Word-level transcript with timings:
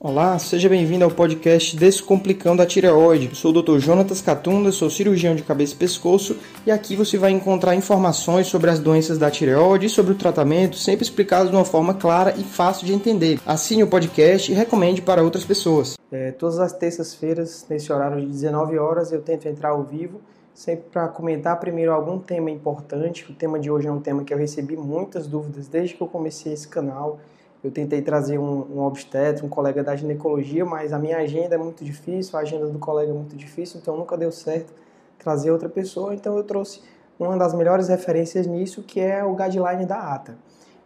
Olá, 0.00 0.38
seja 0.38 0.68
bem-vindo 0.68 1.04
ao 1.04 1.10
podcast 1.10 1.76
Descomplicando 1.76 2.62
a 2.62 2.66
Tireoide. 2.66 3.34
Sou 3.34 3.50
o 3.50 3.60
Dr. 3.60 3.80
Jonatas 3.80 4.22
Catunda, 4.22 4.70
sou 4.70 4.88
cirurgião 4.88 5.34
de 5.34 5.42
cabeça 5.42 5.74
e 5.74 5.76
pescoço 5.76 6.36
e 6.64 6.70
aqui 6.70 6.94
você 6.94 7.18
vai 7.18 7.32
encontrar 7.32 7.74
informações 7.74 8.46
sobre 8.46 8.70
as 8.70 8.78
doenças 8.78 9.18
da 9.18 9.28
tireoide 9.28 9.86
e 9.86 9.88
sobre 9.88 10.12
o 10.12 10.14
tratamento, 10.14 10.76
sempre 10.76 11.02
explicado 11.02 11.50
de 11.50 11.56
uma 11.56 11.64
forma 11.64 11.94
clara 11.94 12.32
e 12.38 12.44
fácil 12.44 12.86
de 12.86 12.92
entender. 12.92 13.40
Assine 13.44 13.82
o 13.82 13.88
podcast 13.88 14.52
e 14.52 14.54
recomende 14.54 15.02
para 15.02 15.20
outras 15.20 15.42
pessoas. 15.42 15.96
É, 16.12 16.30
todas 16.30 16.60
as 16.60 16.72
terças-feiras, 16.72 17.66
nesse 17.68 17.92
horário 17.92 18.20
de 18.20 18.28
19 18.28 18.78
horas, 18.78 19.10
eu 19.10 19.20
tento 19.20 19.48
entrar 19.48 19.70
ao 19.70 19.82
vivo, 19.82 20.20
sempre 20.54 20.84
para 20.92 21.08
comentar 21.08 21.58
primeiro 21.58 21.92
algum 21.92 22.20
tema 22.20 22.52
importante. 22.52 23.26
O 23.28 23.34
tema 23.34 23.58
de 23.58 23.68
hoje 23.68 23.88
é 23.88 23.90
um 23.90 24.00
tema 24.00 24.22
que 24.22 24.32
eu 24.32 24.38
recebi 24.38 24.76
muitas 24.76 25.26
dúvidas 25.26 25.66
desde 25.66 25.96
que 25.96 26.00
eu 26.00 26.06
comecei 26.06 26.52
esse 26.52 26.68
canal. 26.68 27.18
Eu 27.62 27.70
tentei 27.70 28.00
trazer 28.00 28.38
um, 28.38 28.76
um 28.76 28.84
obstetra, 28.84 29.44
um 29.44 29.48
colega 29.48 29.82
da 29.82 29.96
ginecologia, 29.96 30.64
mas 30.64 30.92
a 30.92 30.98
minha 30.98 31.18
agenda 31.18 31.56
é 31.56 31.58
muito 31.58 31.84
difícil, 31.84 32.38
a 32.38 32.42
agenda 32.42 32.66
do 32.66 32.78
colega 32.78 33.10
é 33.10 33.14
muito 33.14 33.34
difícil, 33.34 33.80
então 33.80 33.96
nunca 33.96 34.16
deu 34.16 34.30
certo 34.30 34.72
trazer 35.18 35.50
outra 35.50 35.68
pessoa. 35.68 36.14
Então 36.14 36.36
eu 36.36 36.44
trouxe 36.44 36.80
uma 37.18 37.36
das 37.36 37.52
melhores 37.54 37.88
referências 37.88 38.46
nisso, 38.46 38.82
que 38.82 39.00
é 39.00 39.24
o 39.24 39.34
guideline 39.34 39.84
da 39.84 40.14
ATA. 40.14 40.36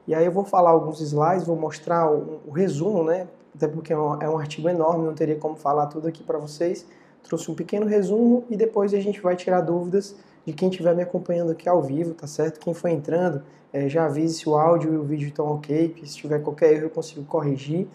E 0.06 0.14
aí 0.14 0.24
eu 0.24 0.33
vou 0.33 0.45
falar 0.45 0.70
alguns 0.70 1.00
slides, 1.00 1.47
vou 1.47 1.56
mostrar 1.56 2.11
o, 2.11 2.41
o 2.47 2.50
resumo, 2.50 3.05
né? 3.05 3.28
Até 3.55 3.69
porque 3.69 3.92
é 3.92 3.98
um, 3.98 4.23
é 4.23 4.28
um 4.28 4.39
artigo 4.39 4.69
enorme, 4.69 5.05
não 5.05 5.14
teria 5.14 5.36
como 5.36 5.55
falar 5.55 5.86
tudo 5.86 6.09
aqui 6.09 6.23
para 6.23 6.39
vocês. 6.39 6.86
Trouxe 7.23 7.50
um 7.50 7.55
pequeno 7.55 7.86
resumo 7.86 8.45
e 8.48 8.56
depois 8.56 8.92
a 8.95 8.98
gente 8.98 9.20
vai 9.20 9.36
tirar 9.36 9.61
dúvidas 9.61 10.16
de 10.46 10.52
quem 10.52 10.69
estiver 10.69 10.95
me 10.95 11.02
acompanhando 11.02 11.52
aqui 11.52 11.69
ao 11.69 11.82
vivo, 11.82 12.14
tá 12.14 12.27
certo? 12.27 12.59
Quem 12.59 12.74
for 12.74 12.88
entrando, 12.88 13.42
é, 13.73 13.88
já 13.88 14.06
avise 14.06 14.34
se 14.34 14.48
o 14.48 14.56
áudio 14.56 14.92
e 14.92 14.96
o 14.96 15.02
vídeo 15.02 15.28
estão 15.28 15.46
ok, 15.46 15.95
se 16.05 16.16
tiver 16.16 16.41
qualquer 16.41 16.73
erro 16.73 16.87
eu 16.87 16.91
consigo 16.91 17.24
corrigir, 17.24 17.87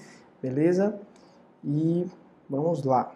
beleza? 0.42 1.00
E 1.64 2.08
vamos 2.50 2.84
lá. 2.84 3.14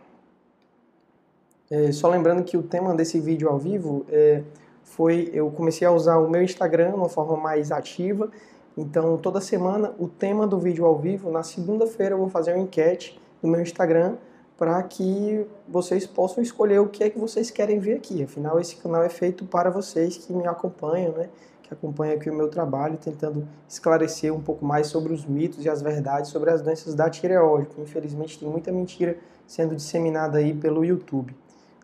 É, 1.70 1.92
só 1.92 2.10
lembrando 2.10 2.44
que 2.44 2.58
o 2.58 2.64
tema 2.64 2.94
desse 2.94 3.20
vídeo 3.20 3.48
ao 3.48 3.58
vivo 3.58 4.06
é, 4.10 4.44
foi, 4.84 5.30
eu 5.34 5.50
comecei 5.50 5.88
a 5.88 5.92
usar 5.92 6.18
o 6.18 6.30
meu 6.30 6.44
Instagram 6.44 6.90
de 6.90 6.96
uma 6.96 7.08
forma 7.08 7.38
mais 7.38 7.72
ativa, 7.72 8.30
então 8.78 9.18
toda 9.18 9.40
semana 9.40 9.94
o 9.98 10.08
tema 10.08 10.46
do 10.46 10.60
vídeo 10.60 10.86
ao 10.86 10.98
vivo, 10.98 11.32
na 11.32 11.44
segunda-feira 11.44 12.16
eu 12.16 12.20
vou 12.20 12.30
fazer 12.30 12.54
uma 12.54 12.64
enquete 12.64 13.20
no 13.42 13.50
meu 13.50 13.62
Instagram, 13.62 14.18
para 14.62 14.84
que 14.84 15.44
vocês 15.68 16.06
possam 16.06 16.44
escolher 16.44 16.78
o 16.78 16.88
que 16.88 17.04
é 17.04 17.10
que 17.10 17.18
vocês 17.18 17.50
querem 17.50 17.80
ver 17.80 17.96
aqui. 17.96 18.22
Afinal, 18.22 18.60
esse 18.60 18.76
canal 18.76 19.02
é 19.02 19.10
feito 19.10 19.44
para 19.44 19.72
vocês 19.72 20.18
que 20.18 20.32
me 20.32 20.46
acompanham, 20.46 21.14
né? 21.14 21.30
que 21.64 21.74
acompanham 21.74 22.14
aqui 22.14 22.30
o 22.30 22.34
meu 22.36 22.48
trabalho, 22.48 22.96
tentando 22.96 23.48
esclarecer 23.68 24.32
um 24.32 24.40
pouco 24.40 24.64
mais 24.64 24.86
sobre 24.86 25.14
os 25.14 25.26
mitos 25.26 25.66
e 25.66 25.70
as 25.70 25.82
verdades 25.82 26.30
sobre 26.30 26.52
as 26.52 26.62
doenças 26.62 26.94
da 26.94 27.10
tireoide, 27.10 27.70
que 27.70 27.82
infelizmente 27.82 28.38
tem 28.38 28.48
muita 28.48 28.72
mentira 28.72 29.18
sendo 29.48 29.76
disseminada 29.76 30.38
aí 30.38 30.54
pelo 30.54 30.86
YouTube, 30.86 31.36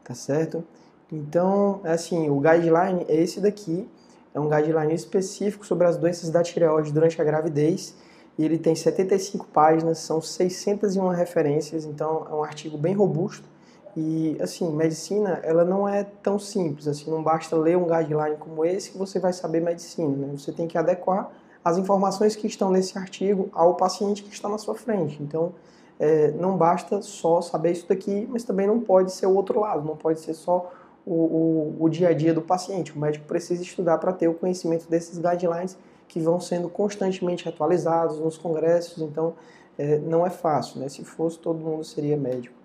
tá 0.04 0.14
certo? 0.14 0.64
Então, 1.12 1.82
é 1.84 1.94
assim, 1.94 2.30
o 2.30 2.40
guideline 2.40 3.08
é 3.10 3.16
esse 3.16 3.42
daqui, 3.42 3.90
é 4.36 4.40
um 4.40 4.48
guideline 4.48 4.94
específico 4.94 5.66
sobre 5.66 5.88
as 5.88 5.98
doenças 5.98 6.30
da 6.30 6.44
tireoide 6.44 6.94
durante 6.94 7.20
a 7.20 7.26
gravidez, 7.26 7.96
e 8.38 8.46
ele 8.46 8.58
tem 8.58 8.76
75 8.76 9.48
páginas, 9.48 10.00
são 10.00 10.22
601 10.22 11.08
referências, 11.10 11.86
então 11.86 12.28
é 12.30 12.34
um 12.34 12.44
artigo 12.44 12.78
bem 12.78 12.94
robusto, 12.94 13.48
e 13.96 14.38
assim, 14.40 14.72
medicina, 14.72 15.40
ela 15.44 15.66
não 15.66 15.90
é 15.90 16.04
tão 16.04 16.38
simples, 16.38 16.88
assim, 16.88 17.10
não 17.10 17.24
basta 17.24 17.56
ler 17.56 17.76
um 17.76 17.88
guideline 17.88 18.38
como 18.38 18.64
esse 18.64 18.92
que 18.92 18.98
você 18.98 19.20
vai 19.20 19.34
saber 19.34 19.60
medicina, 19.60 20.16
né? 20.16 20.38
Você 20.38 20.52
tem 20.52 20.68
que 20.68 20.78
adequar 20.78 21.32
as 21.66 21.80
informações 21.80 22.36
que 22.36 22.46
estão 22.46 22.70
nesse 22.70 22.96
artigo 22.96 23.50
ao 23.52 23.74
paciente 23.74 24.22
que 24.22 24.32
está 24.32 24.48
na 24.48 24.60
sua 24.60 24.76
frente. 24.76 25.22
Então, 25.22 25.52
é, 26.00 26.30
não 26.32 26.56
basta 26.56 27.02
só 27.02 27.42
saber 27.42 27.72
isso 27.72 27.90
daqui, 27.90 28.28
mas 28.30 28.44
também 28.44 28.68
não 28.68 28.80
pode 28.80 29.12
ser 29.12 29.26
o 29.26 29.34
outro 29.34 29.60
lado, 29.60 29.84
não 29.84 29.98
pode 29.98 30.20
ser 30.20 30.36
só 30.36 30.72
o, 31.06 31.14
o, 31.14 31.76
o 31.80 31.90
dia 31.90 32.10
a 32.10 32.14
dia 32.14 32.34
do 32.34 32.42
paciente. 32.42 32.96
O 32.96 33.00
médico 33.00 33.26
precisa 33.26 33.64
estudar 33.64 33.98
para 33.98 34.14
ter 34.14 34.28
o 34.28 34.34
conhecimento 34.36 34.88
desses 34.88 35.18
guidelines 35.18 35.76
que 36.08 36.20
vão 36.20 36.40
sendo 36.40 36.70
constantemente 36.70 37.48
atualizados 37.48 38.20
nos 38.20 38.38
congressos, 38.38 39.02
então 39.02 39.34
é, 39.78 39.98
não 40.00 40.26
é 40.26 40.30
fácil, 40.30 40.80
né? 40.80 40.90
Se 40.90 41.04
fosse, 41.04 41.38
todo 41.38 41.60
mundo 41.60 41.84
seria 41.84 42.18
médico. 42.18 42.56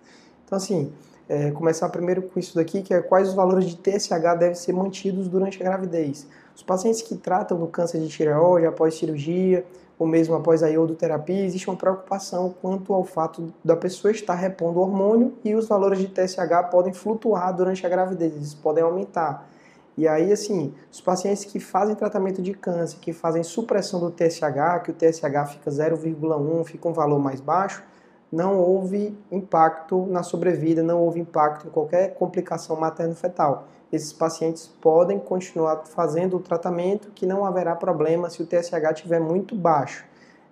Então, 0.45 0.57
assim, 0.57 0.93
é, 1.29 1.51
começar 1.51 1.89
primeiro 1.89 2.23
com 2.23 2.39
isso 2.39 2.55
daqui, 2.55 2.83
que 2.83 2.93
é 2.93 3.01
quais 3.01 3.29
os 3.29 3.35
valores 3.35 3.67
de 3.67 3.77
TSH 3.77 4.39
devem 4.39 4.55
ser 4.55 4.73
mantidos 4.73 5.29
durante 5.29 5.61
a 5.63 5.65
gravidez. 5.65 6.27
Os 6.55 6.63
pacientes 6.63 7.03
que 7.03 7.17
tratam 7.17 7.59
do 7.59 7.67
câncer 7.67 8.01
de 8.01 8.09
tireoide 8.09 8.67
após 8.67 8.95
cirurgia, 8.95 9.65
ou 9.99 10.07
mesmo 10.07 10.35
após 10.35 10.63
a 10.63 10.69
iodoterapia, 10.69 11.45
existe 11.45 11.69
uma 11.69 11.77
preocupação 11.77 12.55
quanto 12.61 12.93
ao 12.93 13.05
fato 13.05 13.53
da 13.65 13.77
pessoa 13.77 14.11
estar 14.11 14.35
repondo 14.35 14.81
hormônio 14.81 15.33
e 15.45 15.55
os 15.55 15.69
valores 15.69 15.99
de 15.99 16.09
TSH 16.09 16.71
podem 16.71 16.93
flutuar 16.93 17.55
durante 17.55 17.87
a 17.87 17.89
gravidez, 17.89 18.35
eles 18.35 18.55
podem 18.55 18.83
aumentar. 18.83 19.49
E 19.97 20.09
aí, 20.09 20.33
assim, 20.33 20.73
os 20.91 21.01
pacientes 21.01 21.45
que 21.45 21.61
fazem 21.61 21.95
tratamento 21.95 22.41
de 22.41 22.55
câncer, 22.55 22.99
que 22.99 23.13
fazem 23.13 23.43
supressão 23.43 24.01
do 24.01 24.11
TSH, 24.11 24.83
que 24.85 24.91
o 24.91 24.95
TSH 24.95 25.53
fica 25.53 25.71
0,1, 25.71 26.65
fica 26.65 26.89
um 26.89 26.93
valor 26.93 27.19
mais 27.19 27.41
baixo, 27.41 27.85
não 28.31 28.59
houve 28.59 29.15
impacto 29.31 30.07
na 30.07 30.23
sobrevida, 30.23 30.83
não 30.83 31.03
houve 31.03 31.21
impacto 31.21 31.67
em 31.67 31.71
qualquer 31.71 32.15
complicação 32.15 32.77
materno-fetal. 32.77 33.69
Esses 33.93 34.11
pacientes 34.11 34.67
podem 34.67 35.19
continuar 35.19 35.85
fazendo 35.85 36.39
o 36.39 36.41
tratamento 36.41 37.11
que 37.11 37.27
não 37.27 37.45
haverá 37.45 37.77
problema 37.77 38.31
se 38.31 38.43
o 38.43 38.47
TSH 38.47 38.93
estiver 38.95 39.21
muito 39.21 39.55
baixo. 39.55 40.07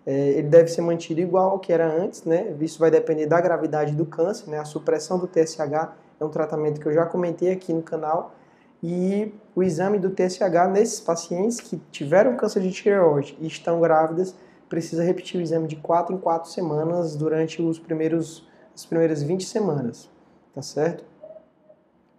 É, 0.04 0.12
ele 0.12 0.48
deve 0.48 0.68
ser 0.68 0.82
mantido 0.82 1.20
igual 1.20 1.52
ao 1.52 1.58
que 1.58 1.72
era 1.72 1.86
antes, 1.86 2.24
né? 2.24 2.54
Isso 2.60 2.78
vai 2.78 2.90
depender 2.90 3.26
da 3.26 3.40
gravidade 3.40 3.94
do 3.94 4.04
câncer, 4.04 4.50
né? 4.50 4.58
A 4.58 4.64
supressão 4.66 5.18
do 5.18 5.26
TSH 5.26 5.92
é 6.20 6.24
um 6.24 6.28
tratamento 6.28 6.80
que 6.80 6.86
eu 6.86 6.92
já 6.92 7.06
comentei 7.06 7.50
aqui 7.50 7.72
no 7.72 7.82
canal. 7.82 8.34
E 8.82 9.32
o 9.54 9.62
exame 9.62 9.98
do 9.98 10.10
TSH 10.10 10.68
nesses 10.70 11.00
pacientes 11.00 11.60
que 11.60 11.76
tiveram 11.90 12.36
câncer 12.36 12.62
de 12.62 12.72
tireoide 12.72 13.36
e 13.40 13.46
estão 13.46 13.80
grávidas 13.80 14.34
precisa 14.68 15.02
repetir 15.02 15.38
o 15.38 15.42
exame 15.42 15.66
de 15.66 15.76
4 15.76 16.14
em 16.14 16.18
4 16.18 16.48
semanas 16.48 17.16
durante 17.16 17.60
os 17.60 17.78
primeiros, 17.78 18.46
as 18.74 18.86
primeiras 18.86 19.22
20 19.22 19.44
semanas, 19.44 20.08
tá 20.54 20.62
certo? 20.62 21.04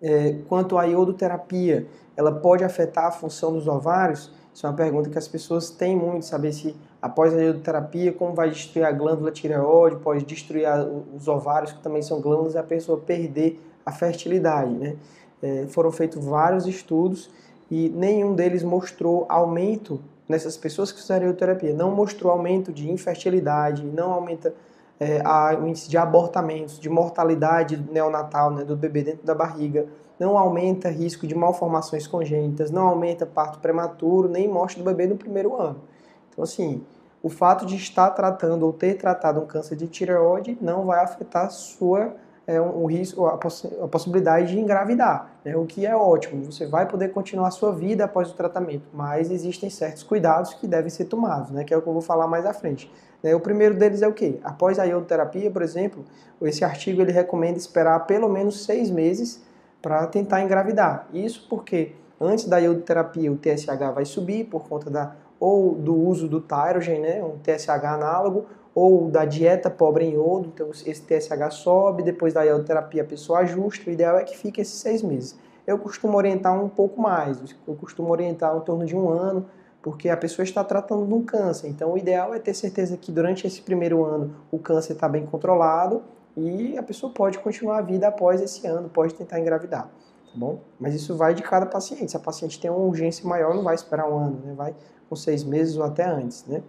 É, 0.02 0.38
quanto 0.50 0.78
à 0.78 0.84
iodoterapia, 0.84 1.88
ela 2.18 2.32
pode 2.32 2.64
afetar 2.64 3.06
a 3.06 3.12
função 3.12 3.54
dos 3.54 3.68
ovários? 3.68 4.32
Isso 4.54 4.66
é 4.66 4.70
uma 4.70 4.76
pergunta 4.76 5.10
que 5.10 5.18
as 5.18 5.28
pessoas 5.28 5.70
têm 5.70 5.96
muito, 5.96 6.26
saber 6.26 6.52
se 6.52 6.76
após 7.02 7.34
a 7.34 7.42
iodoterapia, 7.42 8.12
como 8.12 8.34
vai 8.34 8.50
destruir 8.50 8.84
a 8.84 8.92
glândula 8.92 9.32
tireoide, 9.32 9.98
pode 9.98 10.26
destruir 10.26 10.66
a, 10.66 10.84
os 10.84 11.28
ovários, 11.28 11.72
que 11.72 11.82
também 11.82 12.02
são 12.02 12.20
glândulas, 12.20 12.56
e 12.56 12.58
a 12.58 12.64
pessoa 12.64 13.00
perder 13.00 13.60
a 13.86 13.92
fertilidade, 13.92 14.72
né? 14.74 14.98
É, 15.42 15.66
foram 15.68 15.92
feitos 15.92 16.24
vários 16.24 16.68
estudos 16.68 17.30
e 17.70 17.90
nenhum 17.90 18.36
deles 18.36 18.64
mostrou 18.64 19.26
aumento 19.28 20.00
nessas 20.28 20.56
pessoas 20.56 20.92
que 20.92 21.02
fizeram 21.02 21.28
ioterapia 21.28 21.74
não 21.74 21.92
mostrou 21.92 22.32
aumento 22.32 22.72
de 22.72 22.90
infertilidade, 22.90 23.84
não 23.84 24.12
aumenta 24.14 24.54
é, 25.00 25.20
a, 25.26 25.58
o 25.60 25.68
índice 25.68 25.90
de 25.90 25.98
abortamentos, 25.98 26.80
de 26.80 26.90
mortalidade 26.90 27.76
neonatal 27.92 28.52
né, 28.52 28.64
do 28.64 28.78
bebê 28.78 29.02
dentro 29.02 29.26
da 29.26 29.34
barriga, 29.34 29.88
não 30.20 30.38
aumenta 30.38 30.90
risco 30.90 31.26
de 31.26 31.34
malformações 31.34 32.06
congênitas, 32.06 32.70
não 32.70 32.88
aumenta 32.88 33.26
parto 33.26 33.60
prematuro, 33.60 34.30
nem 34.30 34.48
morte 34.48 34.78
do 34.78 34.84
bebê 34.86 35.08
no 35.08 35.18
primeiro 35.18 35.60
ano. 35.60 35.82
Então, 36.30 36.44
assim, 36.44 36.84
o 37.24 37.30
fato 37.30 37.66
de 37.66 37.76
estar 37.76 38.12
tratando 38.12 38.64
ou 38.64 38.72
ter 38.72 38.96
tratado 38.96 39.40
um 39.40 39.46
câncer 39.48 39.76
de 39.76 39.88
tireoide 39.88 40.58
não 40.62 40.86
vai 40.86 41.04
afetar 41.04 41.50
sua 41.50 42.16
é, 42.52 42.62
um, 42.62 42.84
um 42.84 42.86
risco, 42.86 43.26
a, 43.26 43.38
poss 43.38 43.66
a, 43.82 43.88
possibilidade 43.88 44.48
de 44.52 44.60
engravidar, 44.60 45.32
né, 45.44 45.56
o 45.56 45.66
que 45.66 45.86
é 45.86 45.96
ótimo. 45.96 46.52
Você 46.52 46.66
vai 46.66 46.88
poder 46.88 47.10
continuar 47.10 47.48
a 47.48 47.52
sua 47.52 47.72
vida 47.72 48.06
após 48.06 48.30
o 48.30 48.34
tratamento, 48.34 48.84
mas 48.94 49.32
existem 49.32 49.70
certos 49.70 50.04
cuidados 50.04 50.54
que 50.54 50.68
devem 50.68 50.90
ser 50.90 51.06
tomados, 51.06 51.52
né, 51.52 51.64
que 51.64 51.74
é 51.74 51.78
o 51.78 51.82
que 51.82 51.88
eu 51.88 51.94
vou 51.94 52.02
falar 52.02 52.28
mais 52.28 52.46
à 52.46 52.54
frente. 52.54 52.92
Né, 53.24 53.34
o 53.34 53.40
primeiro 53.40 53.76
deles 53.76 54.02
é 54.02 54.08
o 54.08 54.14
quê? 54.14 54.40
Após 54.44 54.80
a 54.80 54.84
iodoterapia, 54.84 55.50
por 55.50 55.62
exemplo, 55.62 56.04
esse 56.42 56.66
artigo 56.66 57.02
ele 57.02 57.12
recomenda 57.12 57.58
esperar 57.58 58.06
pelo 58.06 58.28
menos 58.28 58.66
seis 58.66 58.90
meses 58.90 59.42
para 59.82 60.06
tentar 60.08 60.42
engravidar. 60.42 61.08
Isso 61.14 61.48
porque 61.50 61.94
antes 62.20 62.46
da 62.46 62.58
iodoterapia 62.58 63.32
o 63.32 63.38
TSH 63.38 63.94
vai 63.96 64.06
subir 64.06 64.46
por 64.46 64.68
conta 64.68 64.90
da 64.90 65.16
ou 65.40 65.74
do 65.74 65.96
uso 65.96 66.28
do 66.28 66.40
Tyrogen, 66.40 67.00
né, 67.00 67.24
um 67.24 67.40
TSH 67.40 67.84
análogo, 67.84 68.46
ou 68.74 69.10
da 69.10 69.26
dieta 69.26 69.70
pobre 69.70 70.06
em 70.06 70.14
iodo, 70.14 70.50
então 70.54 70.70
esse 70.70 71.02
TSH 71.02 71.52
sobe, 71.52 72.04
depois 72.04 72.34
da 72.34 72.44
iodoterapia 72.44 73.02
a 73.02 73.06
pessoa 73.06 73.40
ajusta, 73.40 73.90
o 73.90 73.94
ideal 73.94 74.18
é 74.18 74.24
que 74.24 74.38
fique 74.38 74.62
esses 74.62 74.80
seis 74.80 75.02
meses. 75.02 75.38
Eu 75.68 75.78
costumo 75.78 76.18
orientar 76.18 76.62
um 76.62 76.70
pouco 76.70 77.00
mais, 77.02 77.38
eu 77.68 77.76
costumo 77.76 78.12
orientar 78.12 78.56
em 78.56 78.62
torno 78.62 78.86
de 78.86 78.96
um 78.96 79.10
ano, 79.10 79.46
porque 79.82 80.10
a 80.10 80.18
pessoa 80.18 80.44
está 80.44 80.64
tratando 80.64 81.06
de 81.06 81.14
um 81.14 81.24
câncer, 81.24 81.68
então 81.68 81.94
o 81.94 81.98
ideal 81.98 82.34
é 82.34 82.40
ter 82.40 82.54
certeza 82.54 82.96
que 82.96 83.12
durante 83.12 83.46
esse 83.46 83.62
primeiro 83.62 84.06
ano 84.06 84.36
o 84.52 84.58
câncer 84.58 84.94
está 84.94 85.10
bem 85.10 85.26
controlado 85.26 86.04
e 86.38 86.78
a 86.78 86.84
pessoa 86.84 87.12
pode 87.12 87.40
continuar 87.40 87.80
a 87.80 87.82
vida 87.82 88.08
após 88.08 88.42
esse 88.42 88.66
ano, 88.66 88.90
pode 88.90 89.14
tentar 89.16 89.40
engravidar, 89.40 89.84
tá 89.84 90.34
bom? 90.36 90.60
Mas 90.80 90.94
isso 90.94 91.18
vai 91.18 91.34
de 91.34 91.44
cada 91.44 91.66
paciente, 91.66 92.12
se 92.12 92.18
a 92.18 92.20
paciente 92.20 92.60
tem 92.60 92.72
uma 92.72 92.80
urgência 92.80 93.28
maior, 93.28 93.54
não 93.54 93.64
vai 93.64 93.76
esperar 93.76 94.10
um 94.10 94.18
ano, 94.18 94.40
né? 94.46 94.54
vai 94.56 94.76
com 95.10 95.16
seis 95.16 95.44
meses 95.44 95.76
ou 95.76 95.84
até 95.84 96.06
antes, 96.06 96.46
né? 96.46 96.64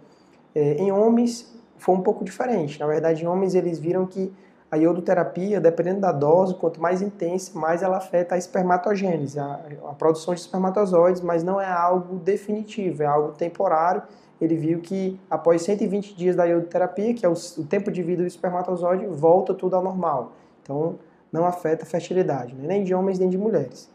É, 0.53 0.73
em 0.73 0.91
homens, 0.91 1.51
foi 1.83 1.95
um 1.95 2.01
pouco 2.01 2.23
diferente. 2.23 2.79
Na 2.79 2.87
verdade, 2.87 3.25
em 3.25 3.27
homens 3.27 3.53
eles 3.53 3.77
viram 3.77 4.05
que 4.05 4.33
a 4.71 4.77
iodoterapia, 4.77 5.59
dependendo 5.59 5.99
da 5.99 6.13
dose, 6.13 6.55
quanto 6.55 6.81
mais 6.81 7.01
intensa, 7.01 7.59
mais 7.59 7.83
ela 7.83 7.97
afeta 7.97 8.35
a 8.35 8.37
espermatogênese, 8.37 9.37
a, 9.37 9.59
a 9.89 9.93
produção 9.93 10.33
de 10.33 10.39
espermatozoides, 10.39 11.21
mas 11.21 11.43
não 11.43 11.59
é 11.59 11.69
algo 11.69 12.15
definitivo, 12.15 13.03
é 13.03 13.05
algo 13.05 13.33
temporário. 13.33 14.01
Ele 14.39 14.55
viu 14.55 14.79
que 14.79 15.19
após 15.29 15.61
120 15.63 16.15
dias 16.15 16.37
da 16.37 16.45
iodoterapia, 16.45 17.13
que 17.13 17.25
é 17.25 17.29
o, 17.29 17.33
o 17.33 17.65
tempo 17.65 17.91
de 17.91 18.01
vida 18.01 18.23
do 18.23 18.27
espermatozoide, 18.27 19.05
volta 19.05 19.53
tudo 19.53 19.75
ao 19.75 19.83
normal. 19.83 20.31
Então, 20.63 20.95
não 21.33 21.45
afeta 21.45 21.83
a 21.83 21.85
fertilidade, 21.85 22.55
né? 22.55 22.65
nem 22.65 22.83
de 22.85 22.95
homens 22.95 23.19
nem 23.19 23.29
de 23.29 23.37
mulheres. 23.37 23.89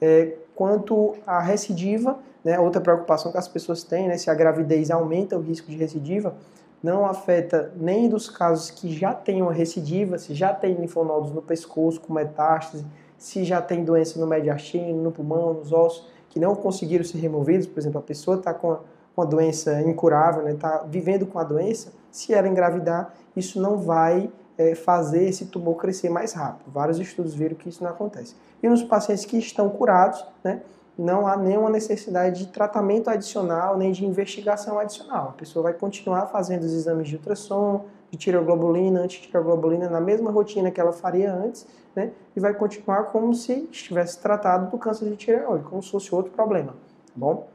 É, 0.00 0.34
quanto 0.54 1.14
à 1.26 1.40
recidiva, 1.40 2.18
né, 2.42 2.58
outra 2.58 2.80
preocupação 2.80 3.30
que 3.30 3.38
as 3.38 3.48
pessoas 3.48 3.84
têm, 3.84 4.08
né, 4.08 4.16
se 4.16 4.30
a 4.30 4.34
gravidez 4.34 4.90
aumenta 4.90 5.36
o 5.36 5.40
risco 5.40 5.70
de 5.70 5.76
recidiva, 5.76 6.34
não 6.84 7.06
afeta 7.06 7.72
nem 7.76 8.10
dos 8.10 8.28
casos 8.28 8.70
que 8.70 8.92
já 8.92 9.14
têm 9.14 9.40
uma 9.40 9.54
recidiva, 9.54 10.18
se 10.18 10.34
já 10.34 10.52
tem 10.52 10.74
linfonodos 10.74 11.32
no 11.32 11.40
pescoço 11.40 11.98
com 11.98 12.12
metástase, 12.12 12.84
se 13.16 13.42
já 13.42 13.62
tem 13.62 13.82
doença 13.82 14.20
no 14.20 14.26
mediastino, 14.26 15.02
no 15.02 15.10
pulmão, 15.10 15.54
nos 15.54 15.72
ossos, 15.72 16.06
que 16.28 16.38
não 16.38 16.54
conseguiram 16.54 17.02
ser 17.02 17.16
removidos, 17.16 17.66
por 17.66 17.80
exemplo, 17.80 18.00
a 18.00 18.02
pessoa 18.02 18.36
está 18.36 18.52
com 18.52 18.76
uma 19.16 19.24
doença 19.24 19.80
incurável, 19.80 20.46
está 20.46 20.82
né, 20.82 20.88
vivendo 20.90 21.24
com 21.24 21.38
a 21.38 21.44
doença, 21.44 21.90
se 22.10 22.34
ela 22.34 22.46
engravidar, 22.46 23.14
isso 23.34 23.58
não 23.58 23.78
vai 23.78 24.30
é, 24.58 24.74
fazer 24.74 25.26
esse 25.26 25.46
tumor 25.46 25.76
crescer 25.76 26.10
mais 26.10 26.34
rápido. 26.34 26.70
Vários 26.70 26.98
estudos 26.98 27.34
viram 27.34 27.56
que 27.56 27.66
isso 27.66 27.82
não 27.82 27.92
acontece. 27.92 28.36
E 28.62 28.68
nos 28.68 28.82
pacientes 28.82 29.24
que 29.24 29.38
estão 29.38 29.70
curados, 29.70 30.22
né, 30.44 30.60
não 30.96 31.26
há 31.26 31.36
nenhuma 31.36 31.68
necessidade 31.70 32.46
de 32.46 32.52
tratamento 32.52 33.10
adicional 33.10 33.76
nem 33.76 33.92
de 33.92 34.06
investigação 34.06 34.78
adicional. 34.78 35.30
A 35.30 35.32
pessoa 35.32 35.64
vai 35.64 35.72
continuar 35.72 36.26
fazendo 36.26 36.62
os 36.62 36.72
exames 36.72 37.08
de 37.08 37.16
ultrassom, 37.16 37.86
de 38.10 38.18
tiroglobulina, 38.18 39.00
antitiroglobulina 39.00 39.88
na 39.88 40.00
mesma 40.00 40.30
rotina 40.30 40.70
que 40.70 40.80
ela 40.80 40.92
faria 40.92 41.32
antes, 41.32 41.66
né? 41.94 42.12
E 42.34 42.40
vai 42.40 42.54
continuar 42.54 43.04
como 43.04 43.34
se 43.34 43.68
estivesse 43.70 44.18
tratado 44.20 44.70
do 44.70 44.78
câncer 44.78 45.08
de 45.08 45.16
tireoide, 45.16 45.64
como 45.64 45.82
se 45.82 45.90
fosse 45.90 46.14
outro 46.14 46.32
problema, 46.32 46.72
tá 46.72 47.12
bom? 47.16 47.48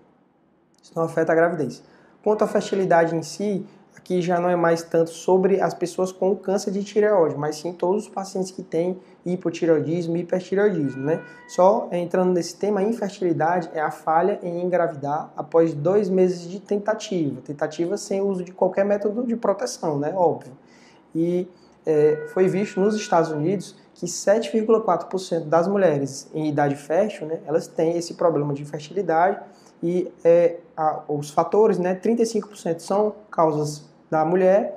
Isso 0.82 0.92
não 0.96 1.04
afeta 1.04 1.32
a 1.32 1.36
gravidez. 1.36 1.82
Quanto 2.24 2.44
à 2.44 2.48
fertilidade 2.48 3.16
em 3.16 3.22
si, 3.22 3.66
aqui 4.00 4.22
já 4.22 4.40
não 4.40 4.50
é 4.50 4.56
mais 4.56 4.82
tanto 4.82 5.12
sobre 5.12 5.62
as 5.62 5.74
pessoas 5.74 6.12
com 6.12 6.36
câncer 6.36 6.72
de 6.72 6.84
tireoide, 6.84 7.36
mas 7.38 7.58
sim 7.58 7.74
todos 7.74 8.04
os 8.04 8.10
pacientes 8.10 8.50
que 8.50 8.64
têm 8.64 8.98
hipotireoidismo 9.26 10.18
e 10.18 10.22
hipertireoidismo, 10.22 11.04
né? 11.04 11.22
Só 11.48 11.90
entrando 11.92 12.34
nesse 12.34 12.56
tema, 12.56 12.80
a 12.80 12.84
infertilidade 12.84 13.70
é 13.74 13.82
a 13.82 13.92
falha 13.92 14.40
em 14.42 14.64
engravidar 14.64 15.32
após 15.36 15.74
dois 15.74 16.10
meses 16.10 16.50
de 16.50 16.60
tentativa, 16.60 17.42
tentativa 17.42 17.98
sem 17.98 18.22
uso 18.22 18.44
de 18.44 18.52
qualquer 18.52 18.86
método 18.86 19.28
de 19.28 19.36
proteção, 19.36 20.00
né? 20.00 20.14
Óbvio. 20.16 20.54
E 21.14 21.48
é, 21.86 22.28
foi 22.34 22.48
visto 22.48 22.80
nos 22.80 22.96
Estados 22.96 23.30
Unidos 23.30 23.76
que 23.94 24.06
7,4% 24.06 25.46
das 25.46 25.68
mulheres 25.68 26.30
em 26.34 26.48
idade 26.48 26.76
fértil, 26.76 27.28
né, 27.28 27.40
elas 27.46 27.68
têm 27.68 27.98
esse 27.98 28.14
problema 28.14 28.54
de 28.54 28.62
infertilidade 28.62 29.40
e 29.84 30.10
é, 30.24 30.58
a, 30.76 31.02
os 31.08 31.30
fatores, 31.32 31.78
né, 31.78 31.96
35% 31.96 32.80
são 32.80 33.14
causas 33.30 33.89
da 34.10 34.26
mulher 34.26 34.76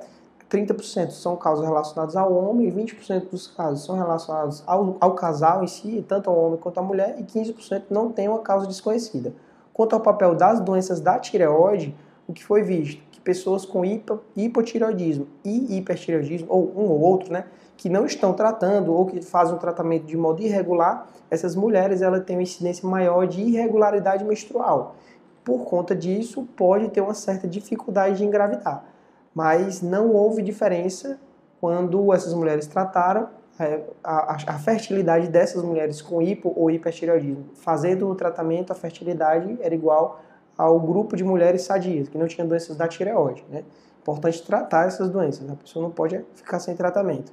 30% 0.53 1.09
são 1.09 1.35
causas 1.35 1.65
relacionadas 1.65 2.15
ao 2.15 2.31
homem, 2.31 2.67
e 2.67 2.71
20% 2.71 3.29
dos 3.31 3.47
casos 3.47 3.83
são 3.83 3.97
relacionados 3.97 4.63
ao, 4.67 4.95
ao, 4.99 5.15
casal 5.15 5.63
em 5.63 5.67
si, 5.67 6.05
tanto 6.07 6.29
ao 6.29 6.37
homem 6.37 6.59
quanto 6.59 6.77
à 6.77 6.83
mulher, 6.83 7.15
e 7.17 7.23
15% 7.23 7.85
não 7.89 8.11
tem 8.11 8.29
uma 8.29 8.39
causa 8.39 8.67
desconhecida. 8.67 9.33
Quanto 9.73 9.93
ao 9.93 9.99
papel 9.99 10.35
das 10.35 10.59
doenças 10.59 11.01
da 11.01 11.17
tireoide, 11.17 11.95
o 12.27 12.33
que 12.33 12.45
foi 12.45 12.61
visto? 12.61 13.01
Que 13.11 13.19
pessoas 13.19 13.65
com 13.65 13.83
hipo, 13.83 14.19
hipotireoidismo 14.35 15.27
e 15.43 15.77
hipertireoidismo, 15.77 16.47
ou 16.49 16.71
um 16.75 16.87
ou 16.87 17.01
outro, 17.01 17.33
né, 17.33 17.45
que 17.75 17.89
não 17.89 18.05
estão 18.05 18.33
tratando 18.33 18.93
ou 18.93 19.07
que 19.07 19.19
fazem 19.23 19.55
um 19.55 19.57
tratamento 19.57 20.05
de 20.05 20.15
modo 20.15 20.43
irregular, 20.43 21.07
essas 21.31 21.55
mulheres 21.55 22.03
ela 22.03 22.19
têm 22.19 22.35
uma 22.35 22.43
incidência 22.43 22.87
maior 22.87 23.25
de 23.25 23.41
irregularidade 23.41 24.23
menstrual. 24.23 24.95
Por 25.43 25.65
conta 25.65 25.95
disso, 25.95 26.47
pode 26.55 26.89
ter 26.89 27.01
uma 27.01 27.15
certa 27.15 27.47
dificuldade 27.47 28.17
de 28.17 28.23
engravidar 28.23 28.92
mas 29.33 29.81
não 29.81 30.11
houve 30.11 30.41
diferença 30.41 31.19
quando 31.59 32.13
essas 32.13 32.33
mulheres 32.33 32.67
trataram 32.67 33.29
é, 33.59 33.81
a, 34.03 34.37
a, 34.47 34.59
fertilidade 34.59 35.27
dessas 35.27 35.63
mulheres 35.63 36.01
com 36.01 36.21
hipo 36.21 36.51
ou 36.55 36.71
hipertireoidismo. 36.71 37.45
Fazendo 37.55 38.09
o 38.09 38.15
tratamento, 38.15 38.71
a 38.71 38.75
fertilidade 38.75 39.57
era 39.61 39.73
igual 39.73 40.21
ao 40.57 40.79
grupo 40.79 41.15
de 41.15 41.23
mulheres 41.23 41.63
sadias, 41.63 42.09
que 42.09 42.17
não 42.17 42.27
tinham 42.27 42.47
doenças 42.47 42.75
da 42.75 42.87
tireoide. 42.87 43.45
Né? 43.49 43.63
Importante 44.01 44.43
tratar 44.43 44.87
essas 44.87 45.09
doenças, 45.09 45.49
a 45.49 45.55
pessoa 45.55 45.83
não 45.83 45.91
pode 45.91 46.23
ficar 46.35 46.59
sem 46.59 46.75
tratamento. 46.75 47.31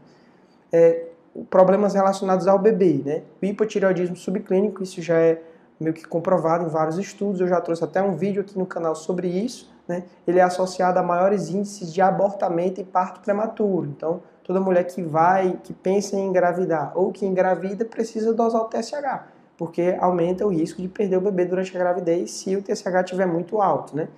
É, 0.73 1.07
problemas 1.49 1.95
relacionados 1.95 2.47
ao 2.47 2.59
bebê, 2.59 3.03
né? 3.05 3.23
O 3.41 3.45
hipotireoidismo 3.45 4.17
subclínico, 4.17 4.83
isso 4.83 5.01
já 5.01 5.19
é 5.19 5.43
meio 5.79 5.95
que 5.95 6.07
comprovado 6.07 6.65
em 6.65 6.69
vários 6.69 6.99
estudos, 6.99 7.41
eu 7.41 7.49
já 7.49 7.61
trouxe 7.61 7.83
até 7.83 8.03
um 8.03 8.15
vídeo 8.15 8.43
aqui 8.43 8.59
no 8.59 8.67
canal 8.67 8.95
sobre 8.95 9.29
isso, 9.29 9.71
né, 9.91 10.05
ele 10.27 10.39
é 10.39 10.43
associado 10.43 10.99
a 10.99 11.03
maiores 11.03 11.51
índices 11.51 11.93
de 11.93 12.01
abortamento 12.01 12.81
e 12.81 12.85
parto 12.85 13.21
prematuro. 13.21 13.87
Então, 13.87 14.23
toda 14.45 14.61
mulher 14.61 14.85
que 14.85 15.03
vai, 15.03 15.59
que 15.65 15.73
pensa 15.73 16.17
em 16.17 16.29
engravidar 16.29 16.93
ou 16.95 17.11
que 17.11 17.27
engravida, 17.27 17.85
precisa 17.85 18.33
dosar 18.33 18.63
o 18.63 18.67
TSH, 18.67 19.25
porque 19.59 19.97
aumenta 20.01 20.47
o 20.47 20.49
risco 20.49 20.81
de 20.81 20.89
perder 20.89 21.17
o 21.17 21.21
bebê 21.21 21.45
durante 21.45 21.77
a 21.77 21.81
gravidez 21.81 22.31
se 22.31 22.55
o 22.55 22.63
TSH 22.63 23.05
estiver 23.05 23.27
muito 23.27 23.61
alto. 23.61 23.97
Né? 23.97 24.09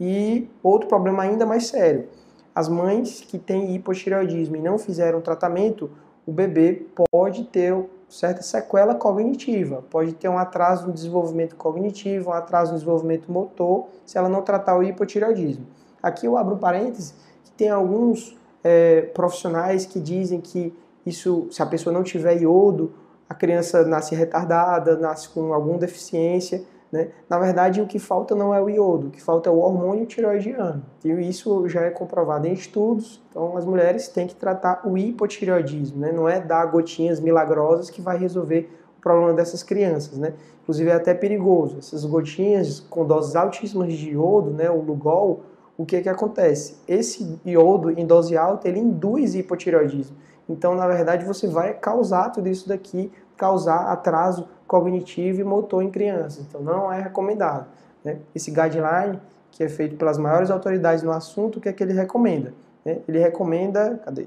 E 0.00 0.48
outro 0.62 0.88
problema 0.88 1.22
ainda 1.22 1.44
mais 1.44 1.66
sério, 1.66 2.08
as 2.54 2.68
mães 2.68 3.20
que 3.20 3.38
têm 3.38 3.74
hipotireoidismo 3.74 4.56
e 4.56 4.60
não 4.60 4.78
fizeram 4.78 5.20
tratamento, 5.20 5.90
o 6.26 6.32
bebê 6.32 6.86
pode 7.10 7.44
ter 7.44 7.74
certa 8.12 8.42
sequela 8.42 8.94
cognitiva. 8.94 9.82
Pode 9.90 10.12
ter 10.12 10.28
um 10.28 10.36
atraso 10.36 10.86
no 10.86 10.92
desenvolvimento 10.92 11.56
cognitivo, 11.56 12.28
um 12.28 12.32
atraso 12.34 12.72
no 12.72 12.78
desenvolvimento 12.78 13.32
motor, 13.32 13.86
se 14.04 14.18
ela 14.18 14.28
não 14.28 14.42
tratar 14.42 14.76
o 14.76 14.82
hipotireoidismo. 14.82 15.66
Aqui 16.02 16.26
eu 16.26 16.36
abro 16.36 16.56
um 16.56 16.58
parênteses, 16.58 17.14
que 17.42 17.50
tem 17.52 17.70
alguns 17.70 18.36
é, 18.62 19.00
profissionais 19.14 19.86
que 19.86 19.98
dizem 19.98 20.42
que 20.42 20.74
isso, 21.06 21.48
se 21.50 21.62
a 21.62 21.66
pessoa 21.66 21.90
não 21.90 22.02
tiver 22.02 22.42
iodo, 22.42 22.92
a 23.26 23.34
criança 23.34 23.82
nasce 23.82 24.14
retardada, 24.14 24.94
nasce 24.98 25.30
com 25.30 25.54
alguma 25.54 25.78
deficiência. 25.78 26.62
Né? 26.92 27.08
Na 27.26 27.38
verdade, 27.38 27.80
o 27.80 27.86
que 27.86 27.98
falta 27.98 28.34
não 28.34 28.54
é 28.54 28.60
o 28.60 28.68
iodo, 28.68 29.06
o 29.08 29.10
que 29.10 29.22
falta 29.22 29.48
é 29.48 29.52
o 29.52 29.56
hormônio 29.56 30.04
tireoidiano. 30.04 30.84
E 31.02 31.10
isso 31.26 31.66
já 31.66 31.80
é 31.80 31.90
comprovado 31.90 32.46
em 32.46 32.52
estudos. 32.52 33.22
Então, 33.30 33.56
as 33.56 33.64
mulheres 33.64 34.08
têm 34.08 34.26
que 34.26 34.34
tratar 34.36 34.82
o 34.86 34.98
hipotireoidismo, 34.98 35.98
né? 35.98 36.12
não 36.12 36.28
é 36.28 36.38
dar 36.38 36.66
gotinhas 36.66 37.18
milagrosas 37.18 37.88
que 37.88 38.02
vai 38.02 38.18
resolver 38.18 38.70
o 38.98 39.00
problema 39.00 39.32
dessas 39.32 39.62
crianças. 39.62 40.18
Né? 40.18 40.34
Inclusive, 40.62 40.90
é 40.90 40.94
até 40.94 41.14
perigoso. 41.14 41.78
Essas 41.78 42.04
gotinhas 42.04 42.80
com 42.80 43.06
doses 43.06 43.34
altíssimas 43.34 43.94
de 43.94 44.10
iodo, 44.10 44.50
né? 44.50 44.70
o 44.70 44.82
Lugol, 44.82 45.44
o 45.78 45.86
que, 45.86 46.02
que 46.02 46.10
acontece? 46.10 46.76
Esse 46.86 47.40
iodo 47.46 47.90
em 47.90 48.06
dose 48.06 48.36
alta, 48.36 48.68
ele 48.68 48.78
induz 48.78 49.34
hipotireoidismo. 49.34 50.14
Então, 50.46 50.74
na 50.74 50.86
verdade, 50.86 51.24
você 51.24 51.48
vai 51.48 51.72
causar 51.72 52.28
tudo 52.28 52.48
isso 52.48 52.68
daqui, 52.68 53.10
causar 53.34 53.86
atraso 53.90 54.46
cognitivo 54.72 55.38
e 55.38 55.44
motor 55.44 55.82
em 55.82 55.90
crianças. 55.90 56.46
Então, 56.48 56.62
não 56.62 56.90
é 56.90 56.98
recomendado. 56.98 57.66
Né? 58.02 58.16
Esse 58.34 58.50
guideline, 58.50 59.20
que 59.50 59.62
é 59.62 59.68
feito 59.68 59.96
pelas 59.96 60.16
maiores 60.16 60.50
autoridades 60.50 61.04
no 61.04 61.12
assunto, 61.12 61.58
o 61.58 61.60
que 61.60 61.68
é 61.68 61.74
que 61.74 61.82
ele 61.82 61.92
recomenda? 61.92 62.54
Né? 62.82 63.00
Ele 63.06 63.18
recomenda, 63.18 64.00
cadê? 64.02 64.26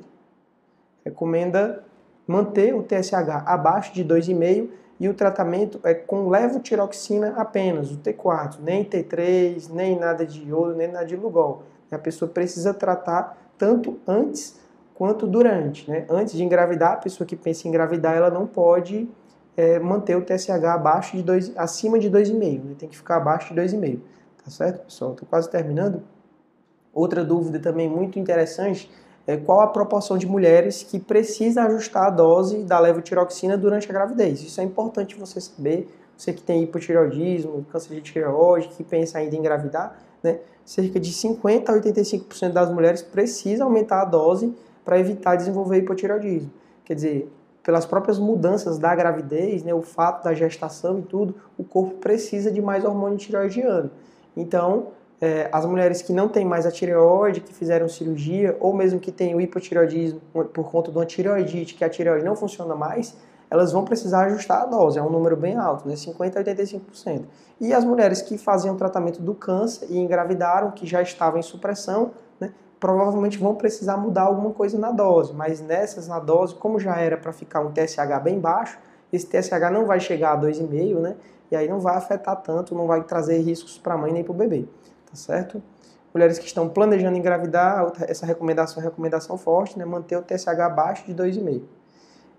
Recomenda 1.04 1.84
manter 2.28 2.76
o 2.76 2.84
TSH 2.84 3.44
abaixo 3.44 3.92
de 3.92 4.06
2,5 4.06 4.70
e 5.00 5.10
o 5.10 5.16
tratamento 5.16 5.80
é 5.84 5.96
com 5.96 6.30
levotiroxina 6.30 7.34
apenas, 7.38 7.90
o 7.92 7.98
T4, 7.98 8.58
nem 8.62 8.86
T3, 8.86 9.72
nem 9.74 9.98
nada 9.98 10.28
de 10.28 10.48
iodo, 10.48 10.76
nem 10.76 10.88
nada 10.88 11.06
de 11.06 11.16
Lugol. 11.16 11.64
A 11.92 11.98
pessoa 11.98 12.30
precisa 12.30 12.72
tratar 12.72 13.36
tanto 13.58 13.98
antes 14.08 14.60
quanto 14.94 15.26
durante. 15.26 15.90
Né? 15.90 16.06
Antes 16.08 16.36
de 16.36 16.44
engravidar, 16.44 16.94
a 16.94 16.98
pessoa 16.98 17.26
que 17.26 17.36
pensa 17.36 17.68
em 17.68 17.70
engravidar, 17.70 18.16
ela 18.16 18.30
não 18.30 18.46
pode 18.46 19.10
é, 19.58 19.80
manter 19.80 20.16
o 20.16 20.22
TSH 20.22 20.50
abaixo 20.66 21.16
de 21.18 21.24
dois, 21.24 21.52
acima 21.56 21.98
de 21.98 22.10
2,5, 22.10 22.64
né? 22.64 22.76
tem 22.78 22.90
que 22.90 22.98
ficar 22.98 23.18
abaixo 23.18 23.54
de 23.54 23.62
2,5, 23.62 24.00
tá 24.44 24.52
certo, 24.52 24.86
pessoal? 24.86 25.12
Estou 25.12 25.28
quase 25.28 25.50
terminando. 25.50 26.04
Outra 26.94 27.24
dúvida 27.24 27.60
também 27.60 27.90
muito 27.90 28.20
interessante 28.20 28.90
é 29.28 29.36
qual 29.38 29.62
a 29.62 29.68
proporção 29.68 30.18
de 30.18 30.28
mulheres 30.28 30.84
que 30.84 31.00
precisa 31.00 31.64
ajustar 31.64 32.08
a 32.08 32.10
dose 32.10 32.64
da 32.64 32.80
levotiroxina 32.80 33.58
durante 33.58 33.90
a 33.90 33.94
gravidez. 33.94 34.42
Isso 34.42 34.62
é 34.62 34.64
importante 34.64 35.16
você 35.16 35.42
saber, 35.42 35.90
você 36.16 36.32
que 36.32 36.42
tem 36.42 36.64
hipotireoidismo, 36.64 37.66
câncer 37.72 37.96
de 37.96 38.02
tireoide, 38.02 38.70
que 38.70 38.84
pensa 38.84 39.18
ainda 39.18 39.36
em 39.36 39.40
engravidar, 39.40 39.98
né? 40.22 40.40
cerca 40.64 41.00
de 41.00 41.12
50 41.12 41.72
a 41.72 41.76
85% 41.76 42.52
das 42.52 42.72
mulheres 42.72 43.02
precisa 43.02 43.64
aumentar 43.64 44.02
a 44.02 44.06
dose 44.06 44.54
para 44.84 45.00
evitar 45.00 45.36
desenvolver 45.36 45.78
hipotireoidismo. 45.78 46.52
Quer 46.84 46.94
dizer, 46.94 47.32
pelas 47.66 47.86
próprias 47.86 48.20
mudanças 48.20 48.78
da 48.78 48.94
gravidez, 48.94 49.64
né, 49.64 49.74
o 49.74 49.82
fato 49.82 50.24
da 50.24 50.34
gestação 50.36 51.00
e 51.00 51.02
tudo, 51.02 51.36
o 51.58 51.64
corpo 51.64 51.96
precisa 51.96 52.52
de 52.52 52.62
mais 52.62 52.86
hormônio 52.86 53.18
tireoidiano. 53.18 53.90
Então, 54.38 54.90
é, 55.20 55.50
as 55.52 55.66
mulheres 55.66 56.04
que 56.04 56.14
não 56.14 56.30
têm 56.30 56.46
mais 56.46 56.68
a 56.68 56.72
tireoide, 56.72 57.42
que 57.42 57.52
fizeram 57.52 57.90
cirurgia, 57.90 58.56
ou 58.60 58.72
mesmo 58.72 59.00
que 59.00 59.12
têm 59.12 59.34
o 59.34 59.42
hipotireoidismo 59.42 60.22
por 60.54 60.70
conta 60.70 60.92
de 60.92 60.98
uma 60.98 61.06
tireoidite, 61.06 61.74
que 61.74 61.84
a 61.84 61.90
tireoide 61.90 62.24
não 62.24 62.36
funciona 62.36 62.76
mais, 62.76 63.16
elas 63.50 63.72
vão 63.72 63.84
precisar 63.84 64.26
ajustar 64.26 64.62
a 64.62 64.66
dose, 64.66 65.00
é 65.00 65.02
um 65.02 65.10
número 65.10 65.36
bem 65.36 65.56
alto, 65.56 65.88
né? 65.88 65.96
50% 65.96 66.38
a 66.38 66.44
85%. 66.44 67.24
E 67.60 67.74
as 67.74 67.84
mulheres 67.84 68.22
que 68.22 68.38
faziam 68.38 68.76
tratamento 68.76 69.22
do 69.22 69.34
câncer 69.34 69.88
e 69.90 69.98
engravidaram, 69.98 70.72
que 70.72 70.86
já 70.86 71.02
estavam 71.02 71.40
em 71.40 71.44
supressão, 71.44 72.12
né? 72.40 72.54
Provavelmente 72.80 73.38
vão 73.38 73.56
precisar 73.56 73.98
mudar 73.98 74.24
alguma 74.24 74.52
coisa 74.52 74.78
na 74.78 74.92
dose, 74.92 75.34
mas 75.34 75.62
nessas 75.62 76.08
na 76.08 76.20
dose, 76.20 76.56
como 76.56 76.80
já 76.80 76.98
era 76.98 77.18
para 77.18 77.32
ficar 77.32 77.62
um 77.62 77.72
TSH 77.72 78.22
bem 78.24 78.40
baixo, 78.40 78.78
esse 79.12 79.26
TSH 79.28 79.72
não 79.72 79.86
vai 79.86 80.00
chegar 80.00 80.34
a 80.34 80.38
2,5, 80.42 81.00
né? 81.00 81.16
E 81.52 81.56
aí 81.56 81.68
não 81.68 81.80
vai 81.80 81.96
afetar 81.96 82.36
tanto, 82.42 82.76
não 82.76 82.88
vai 82.88 83.04
trazer 83.04 83.38
riscos 83.40 83.78
para 83.78 83.94
a 83.94 83.98
mãe 83.98 84.12
nem 84.12 84.24
para 84.24 84.32
o 84.32 84.36
bebê 84.36 84.68
tá 85.16 85.16
certo? 85.16 85.64
Mulheres 86.14 86.38
que 86.38 86.46
estão 86.46 86.70
planejando 86.70 87.18
engravidar, 87.18 87.92
essa 88.02 88.26
recomendação 88.26 88.82
é 88.82 88.86
recomendação 88.86 89.38
forte, 89.38 89.78
né? 89.80 89.86
Manter 89.86 90.18
o 90.18 90.22
TSH 90.22 90.60
abaixo 90.60 91.06
de 91.06 91.14
2,5. 91.14 91.64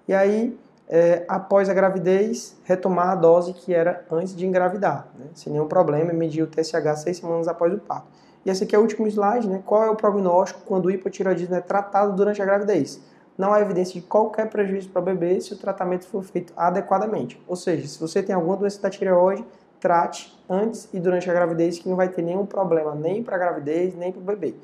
E 0.06 0.14
aí, 0.14 0.58
é, 0.88 1.24
após 1.26 1.68
a 1.68 1.74
gravidez, 1.74 2.56
retomar 2.64 3.08
a 3.08 3.14
dose 3.14 3.52
que 3.52 3.74
era 3.74 4.04
antes 4.10 4.36
de 4.36 4.46
engravidar, 4.46 5.08
né? 5.18 5.26
sem 5.34 5.52
nenhum 5.52 5.66
problema, 5.66 6.12
medir 6.12 6.42
o 6.42 6.46
TSH 6.46 7.02
seis 7.02 7.16
semanas 7.16 7.48
após 7.48 7.72
o 7.72 7.78
parto. 7.78 8.06
E 8.46 8.50
esse 8.50 8.62
aqui 8.62 8.76
é 8.76 8.78
o 8.78 8.82
último 8.82 9.08
slide, 9.08 9.48
né? 9.48 9.60
Qual 9.66 9.82
é 9.82 9.90
o 9.90 9.96
prognóstico 9.96 10.60
quando 10.64 10.86
o 10.86 10.90
hipotireoidismo 10.90 11.56
é 11.56 11.60
tratado 11.60 12.14
durante 12.14 12.40
a 12.40 12.44
gravidez? 12.44 13.00
Não 13.36 13.52
há 13.52 13.60
evidência 13.60 14.00
de 14.00 14.06
qualquer 14.06 14.48
prejuízo 14.48 14.88
para 14.88 15.02
o 15.02 15.04
bebê 15.04 15.40
se 15.40 15.52
o 15.52 15.56
tratamento 15.56 16.06
for 16.06 16.22
feito 16.22 16.52
adequadamente. 16.56 17.42
Ou 17.48 17.56
seja, 17.56 17.88
se 17.88 17.98
você 17.98 18.22
tem 18.22 18.32
alguma 18.32 18.56
doença 18.56 18.80
da 18.80 18.88
tireoide, 18.88 19.44
trate 19.80 20.32
antes 20.48 20.88
e 20.94 21.00
durante 21.00 21.28
a 21.28 21.34
gravidez 21.34 21.80
que 21.80 21.88
não 21.88 21.96
vai 21.96 22.08
ter 22.08 22.22
nenhum 22.22 22.46
problema 22.46 22.94
nem 22.94 23.20
para 23.20 23.34
a 23.34 23.38
gravidez 23.38 23.96
nem 23.96 24.12
para 24.12 24.20
o 24.20 24.24
bebê. 24.24 24.54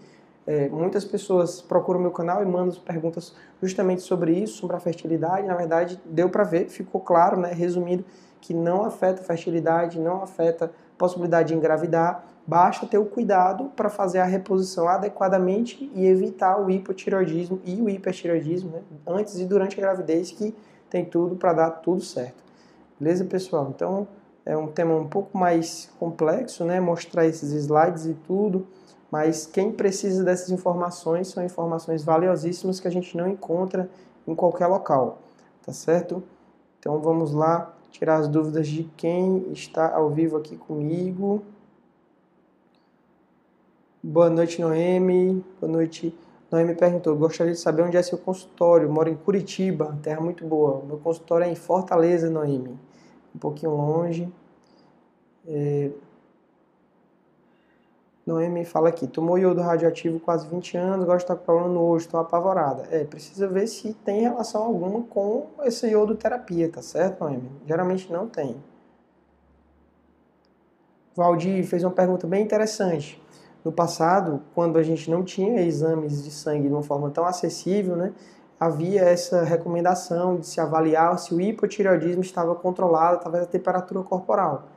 É, 0.47 0.69
muitas 0.69 1.05
pessoas 1.05 1.61
procuram 1.61 1.99
meu 1.99 2.13
canal 2.13 2.41
e 2.41 2.47
mandam 2.47 2.81
perguntas 2.83 3.35
justamente 3.61 4.03
sobre 4.03 4.33
isso, 4.33 4.59
sobre 4.59 4.77
a 4.77 4.81
fertilidade. 4.81 5.45
Na 5.45 5.57
verdade, 5.57 6.01
deu 6.05 6.29
para 6.29 6.45
ver, 6.45 6.69
ficou 6.69 7.01
claro, 7.01 7.37
né, 7.37 7.53
resumindo, 7.53 8.05
que 8.41 8.55
não 8.55 8.85
afeta 8.85 9.23
a 9.23 9.25
fertilidade, 9.25 9.99
não 9.99 10.23
afeta 10.23 10.71
possibilidade 11.03 11.49
de 11.49 11.55
engravidar. 11.55 12.25
Basta 12.47 12.87
ter 12.87 12.99
o 12.99 13.05
cuidado 13.05 13.73
para 13.75 13.89
fazer 13.89 14.21
a 14.21 14.25
reposição 14.25 14.89
adequadamente 14.89 15.91
e 15.95 16.07
evitar 16.07 16.61
o 16.61 16.71
hipotireoidismo 16.71 17.61
e 17.65 17.81
o 17.81 17.89
hipertireoidismo 17.89 18.71
né, 18.71 18.83
antes 19.07 19.39
e 19.39 19.45
durante 19.45 19.79
a 19.79 19.83
gravidez, 19.83 20.31
que 20.31 20.55
tem 20.89 21.05
tudo 21.05 21.35
para 21.35 21.53
dar 21.53 21.71
tudo 21.71 22.01
certo. 22.01 22.43
Beleza, 23.01 23.25
pessoal? 23.25 23.73
Então, 23.75 24.07
é 24.47 24.57
um 24.57 24.69
tema 24.69 24.95
um 24.95 25.09
pouco 25.09 25.37
mais 25.37 25.91
complexo, 25.99 26.65
né? 26.65 26.79
Mostrar 26.81 27.27
esses 27.27 27.53
slides 27.53 28.07
e 28.07 28.15
tudo, 28.15 28.67
mas 29.11 29.47
quem 29.47 29.73
precisa 29.73 30.23
dessas 30.23 30.51
informações 30.51 31.29
são 31.29 31.45
informações 31.45 32.05
valiosíssimas 32.05 32.79
que 32.79 32.87
a 32.87 32.91
gente 32.91 33.17
não 33.17 33.29
encontra 33.29 33.89
em 34.27 34.35
qualquer 34.35 34.67
local, 34.67 35.19
tá 35.65 35.73
certo? 35.73 36.23
Então 36.79 36.99
vamos 37.01 37.33
lá 37.33 37.73
tirar 37.93 38.17
as 38.17 38.27
dúvidas 38.27 38.67
de 38.67 38.85
quem 38.97 39.53
está 39.53 39.95
ao 39.95 40.11
vivo 40.11 40.37
aqui 40.37 40.57
comigo. 40.57 41.45
Boa 44.03 44.29
noite, 44.29 44.61
Noemi. 44.61 45.45
Boa 45.61 45.71
noite. 45.71 46.13
Noemi 46.51 46.75
perguntou: 46.75 47.15
gostaria 47.15 47.53
de 47.53 47.61
saber 47.61 47.83
onde 47.83 47.97
é 47.97 48.03
seu 48.03 48.19
consultório. 48.19 48.91
Moro 48.91 49.09
em 49.09 49.15
Curitiba, 49.15 49.97
terra 50.03 50.21
muito 50.21 50.45
boa. 50.45 50.83
Meu 50.85 50.99
consultório 50.99 51.45
é 51.45 51.51
em 51.51 51.55
Fortaleza, 51.55 52.29
Noemi 52.29 52.77
um 53.35 53.39
pouquinho 53.39 53.73
longe. 53.73 54.33
É... 55.47 55.91
Noemi 58.25 58.65
fala 58.65 58.89
aqui, 58.89 59.09
tomou 59.09 59.37
iodo 59.37 59.61
radioativo 59.61 60.21
quase 60.21 60.47
20 60.47 60.77
anos, 60.77 61.03
agora 61.03 61.19
está 61.19 61.35
com 61.35 61.45
problema 61.45 61.69
no 61.69 61.83
olho, 61.83 61.99
estou 61.99 62.21
apavorada. 62.21 62.87
É, 62.91 63.03
precisa 63.05 63.49
ver 63.49 63.67
se 63.67 63.95
tem 63.95 64.21
relação 64.21 64.63
alguma 64.63 65.03
com 65.03 65.49
essa 65.61 65.89
iodoterapia, 65.89 66.71
tá 66.71 66.81
certo, 66.81 67.25
Noemi? 67.25 67.51
Geralmente 67.67 68.13
não 68.13 68.29
tem. 68.29 68.57
Valdir 71.17 71.65
fez 71.67 71.83
uma 71.83 71.91
pergunta 71.91 72.27
bem 72.27 72.43
interessante. 72.43 73.21
No 73.65 73.73
passado, 73.73 74.41
quando 74.55 74.79
a 74.79 74.83
gente 74.83 75.11
não 75.11 75.25
tinha 75.25 75.61
exames 75.61 76.23
de 76.23 76.31
sangue 76.31 76.69
de 76.69 76.73
uma 76.73 76.83
forma 76.83 77.11
tão 77.11 77.25
acessível, 77.25 77.97
né, 77.97 78.13
havia 78.59 79.03
essa 79.03 79.43
recomendação 79.43 80.37
de 80.37 80.47
se 80.47 80.61
avaliar 80.61 81.19
se 81.19 81.35
o 81.35 81.41
hipotireoidismo 81.41 82.23
estava 82.23 82.55
controlado 82.55 83.17
através 83.17 83.45
da 83.45 83.51
temperatura 83.51 84.03
corporal. 84.03 84.69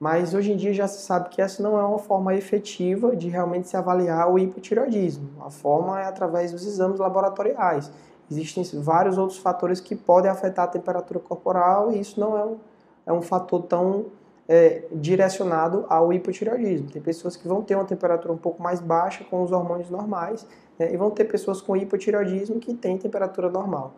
Mas 0.00 0.32
hoje 0.32 0.50
em 0.50 0.56
dia 0.56 0.72
já 0.72 0.88
se 0.88 1.02
sabe 1.02 1.28
que 1.28 1.42
essa 1.42 1.62
não 1.62 1.78
é 1.78 1.84
uma 1.84 1.98
forma 1.98 2.34
efetiva 2.34 3.14
de 3.14 3.28
realmente 3.28 3.68
se 3.68 3.76
avaliar 3.76 4.32
o 4.32 4.38
hipotireoidismo. 4.38 5.28
A 5.44 5.50
forma 5.50 6.00
é 6.00 6.06
através 6.06 6.52
dos 6.52 6.66
exames 6.66 6.98
laboratoriais. 6.98 7.92
Existem 8.30 8.64
vários 8.80 9.18
outros 9.18 9.38
fatores 9.38 9.78
que 9.78 9.94
podem 9.94 10.30
afetar 10.30 10.64
a 10.64 10.68
temperatura 10.68 11.20
corporal 11.20 11.92
e 11.92 12.00
isso 12.00 12.18
não 12.18 12.38
é 12.38 12.44
um, 12.44 12.56
é 13.08 13.12
um 13.12 13.20
fator 13.20 13.62
tão 13.64 14.06
é, 14.48 14.84
direcionado 14.90 15.84
ao 15.86 16.10
hipotireoidismo. 16.14 16.90
Tem 16.90 17.02
pessoas 17.02 17.36
que 17.36 17.46
vão 17.46 17.60
ter 17.60 17.74
uma 17.74 17.84
temperatura 17.84 18.32
um 18.32 18.38
pouco 18.38 18.62
mais 18.62 18.80
baixa 18.80 19.22
com 19.24 19.42
os 19.42 19.52
hormônios 19.52 19.90
normais 19.90 20.46
né, 20.78 20.94
e 20.94 20.96
vão 20.96 21.10
ter 21.10 21.26
pessoas 21.26 21.60
com 21.60 21.76
hipotireoidismo 21.76 22.58
que 22.58 22.72
têm 22.72 22.96
temperatura 22.96 23.50
normal. 23.50 23.92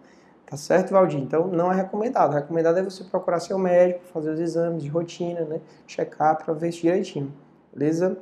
Tá 0.46 0.56
certo, 0.56 0.90
Valdir? 0.92 1.20
Então 1.20 1.46
não 1.48 1.72
é 1.72 1.76
recomendado. 1.76 2.32
O 2.32 2.34
recomendado 2.34 2.78
é 2.78 2.82
você 2.82 3.04
procurar 3.04 3.40
seu 3.40 3.58
médico, 3.58 4.04
fazer 4.12 4.30
os 4.30 4.40
exames 4.40 4.82
de 4.82 4.88
rotina, 4.88 5.44
né? 5.44 5.60
Checar 5.86 6.36
para 6.36 6.52
ver 6.52 6.68
isso 6.68 6.82
direitinho. 6.82 7.32
Beleza? 7.72 8.18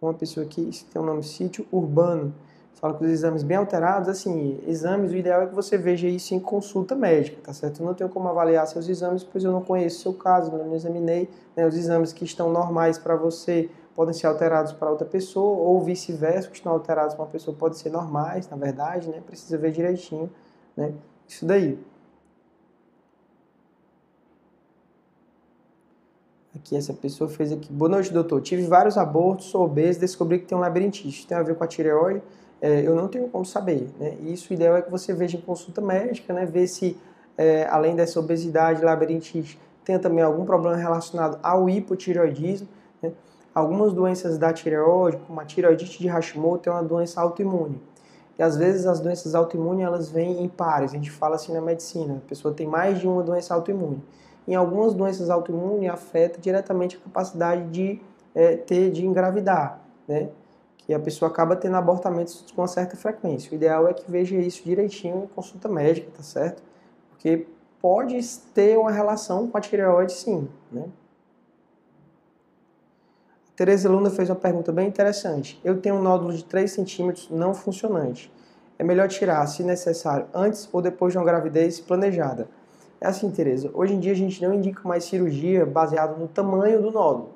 Uma 0.00 0.14
pessoa 0.14 0.44
aqui 0.44 0.70
tem 0.92 1.00
o 1.00 1.04
um 1.04 1.06
nome 1.06 1.22
sítio 1.22 1.66
urbano 1.72 2.34
fala 2.84 2.98
que 2.98 3.04
os 3.04 3.10
exames 3.10 3.42
bem 3.42 3.56
alterados, 3.56 4.10
assim, 4.10 4.60
exames, 4.66 5.10
o 5.10 5.16
ideal 5.16 5.40
é 5.40 5.46
que 5.46 5.54
você 5.54 5.78
veja 5.78 6.06
isso 6.06 6.34
em 6.34 6.38
consulta 6.38 6.94
médica, 6.94 7.38
tá 7.42 7.50
certo? 7.50 7.80
Eu 7.80 7.86
não 7.86 7.94
tenho 7.94 8.10
como 8.10 8.28
avaliar 8.28 8.66
seus 8.66 8.86
exames, 8.90 9.24
pois 9.24 9.42
eu 9.42 9.50
não 9.50 9.62
conheço 9.62 10.00
o 10.00 10.02
seu 10.02 10.12
caso, 10.12 10.52
não 10.52 10.74
examinei, 10.74 11.30
né, 11.56 11.66
os 11.66 11.74
exames 11.74 12.12
que 12.12 12.26
estão 12.26 12.52
normais 12.52 12.98
para 12.98 13.16
você 13.16 13.70
podem 13.94 14.12
ser 14.14 14.26
alterados 14.26 14.72
para 14.72 14.90
outra 14.90 15.06
pessoa, 15.06 15.58
ou 15.58 15.80
vice-versa, 15.80 16.48
que 16.48 16.56
estão 16.56 16.72
alterados 16.72 17.14
para 17.14 17.24
uma 17.24 17.30
pessoa 17.30 17.56
podem 17.56 17.78
ser 17.78 17.90
normais, 17.90 18.48
na 18.48 18.56
verdade, 18.56 19.08
né? 19.08 19.22
Precisa 19.26 19.56
ver 19.56 19.72
direitinho, 19.72 20.30
né? 20.76 20.92
Isso 21.28 21.46
daí. 21.46 21.78
Aqui 26.54 26.76
essa 26.76 26.92
pessoa 26.92 27.28
fez 27.28 27.52
aqui. 27.52 27.72
Boa 27.72 27.88
noite, 27.88 28.12
doutor. 28.12 28.40
Tive 28.40 28.66
vários 28.66 28.96
abortos, 28.96 29.46
sou 29.46 29.64
obeso, 29.64 30.00
descobri 30.00 30.38
que 30.38 30.46
tem 30.46 30.56
um 30.56 30.60
labirintite. 30.60 31.26
Tem 31.26 31.36
a 31.36 31.42
ver 31.42 31.54
com 31.56 31.64
a 31.64 31.66
tireoide 31.66 32.22
é, 32.64 32.80
eu 32.80 32.94
não 32.94 33.08
tenho 33.08 33.28
como 33.28 33.44
saber. 33.44 33.90
Né? 34.00 34.16
Isso 34.22 34.50
o 34.50 34.54
ideal 34.54 34.74
é 34.74 34.80
que 34.80 34.90
você 34.90 35.12
veja 35.12 35.36
em 35.36 35.40
consulta 35.42 35.82
médica, 35.82 36.32
né? 36.32 36.46
ver 36.46 36.66
se 36.66 36.96
é, 37.36 37.66
além 37.66 37.94
dessa 37.94 38.18
obesidade, 38.18 38.82
labirintite, 38.82 39.60
tem 39.84 39.98
também 39.98 40.24
algum 40.24 40.46
problema 40.46 40.74
relacionado 40.74 41.38
ao 41.42 41.68
hipotireoidismo. 41.68 42.66
Né? 43.02 43.12
Algumas 43.54 43.92
doenças 43.92 44.36
da 44.36 44.52
tireoide, 44.52 45.18
como 45.26 45.40
a 45.40 45.44
tireoidite 45.44 45.98
de 46.00 46.08
Hashimoto, 46.08 46.68
é 46.68 46.72
uma 46.72 46.82
doença 46.82 47.20
autoimune. 47.20 47.80
E 48.38 48.42
às 48.42 48.56
vezes 48.56 48.84
as 48.84 48.98
doenças 48.98 49.34
autoimunes 49.34 49.84
elas 49.84 50.10
vêm 50.10 50.42
em 50.42 50.48
pares, 50.48 50.92
a 50.92 50.96
gente 50.96 51.10
fala 51.10 51.36
assim 51.36 51.52
na 51.52 51.60
medicina, 51.60 52.16
a 52.16 52.28
pessoa 52.28 52.52
tem 52.52 52.66
mais 52.66 52.98
de 52.98 53.06
uma 53.06 53.22
doença 53.22 53.54
autoimune. 53.54 54.02
Em 54.46 54.56
algumas 54.56 54.92
doenças 54.92 55.30
autoimunes 55.30 55.88
afeta 55.88 56.40
diretamente 56.40 56.96
a 56.96 57.00
capacidade 57.00 57.70
de 57.70 58.00
é, 58.34 58.56
ter 58.56 58.90
de 58.90 59.06
engravidar, 59.06 59.80
né? 60.08 60.30
que 60.78 60.92
a 60.92 60.98
pessoa 60.98 61.30
acaba 61.30 61.56
tendo 61.56 61.76
abortamentos 61.76 62.44
com 62.54 62.60
uma 62.60 62.68
certa 62.68 62.96
frequência. 62.96 63.50
O 63.52 63.54
ideal 63.54 63.88
é 63.88 63.94
que 63.94 64.10
veja 64.10 64.36
isso 64.36 64.62
direitinho 64.64 65.24
em 65.24 65.26
consulta 65.28 65.68
médica, 65.68 66.10
tá 66.14 66.22
certo? 66.22 66.62
Porque 67.10 67.46
pode 67.80 68.20
ter 68.52 68.76
uma 68.76 68.90
relação 68.90 69.48
com 69.48 69.56
a 69.56 69.60
tireoide, 69.60 70.12
sim, 70.12 70.46
né? 70.70 70.84
Tereza 73.56 73.88
Luna 73.88 74.10
fez 74.10 74.28
uma 74.28 74.36
pergunta 74.36 74.72
bem 74.72 74.88
interessante. 74.88 75.60
Eu 75.64 75.80
tenho 75.80 75.96
um 75.96 76.02
nódulo 76.02 76.32
de 76.32 76.44
3 76.44 76.70
centímetros 76.70 77.28
não 77.30 77.54
funcionante. 77.54 78.32
É 78.78 78.84
melhor 78.84 79.08
tirar, 79.08 79.46
se 79.46 79.62
necessário, 79.62 80.26
antes 80.34 80.68
ou 80.72 80.82
depois 80.82 81.12
de 81.12 81.18
uma 81.18 81.24
gravidez 81.24 81.78
planejada. 81.78 82.48
É 83.00 83.06
assim, 83.06 83.30
Tereza. 83.30 83.70
Hoje 83.72 83.94
em 83.94 84.00
dia 84.00 84.12
a 84.12 84.16
gente 84.16 84.42
não 84.42 84.52
indica 84.52 84.80
mais 84.88 85.04
cirurgia 85.04 85.64
baseada 85.64 86.16
no 86.16 86.26
tamanho 86.26 86.82
do 86.82 86.90
nódulo 86.90 87.34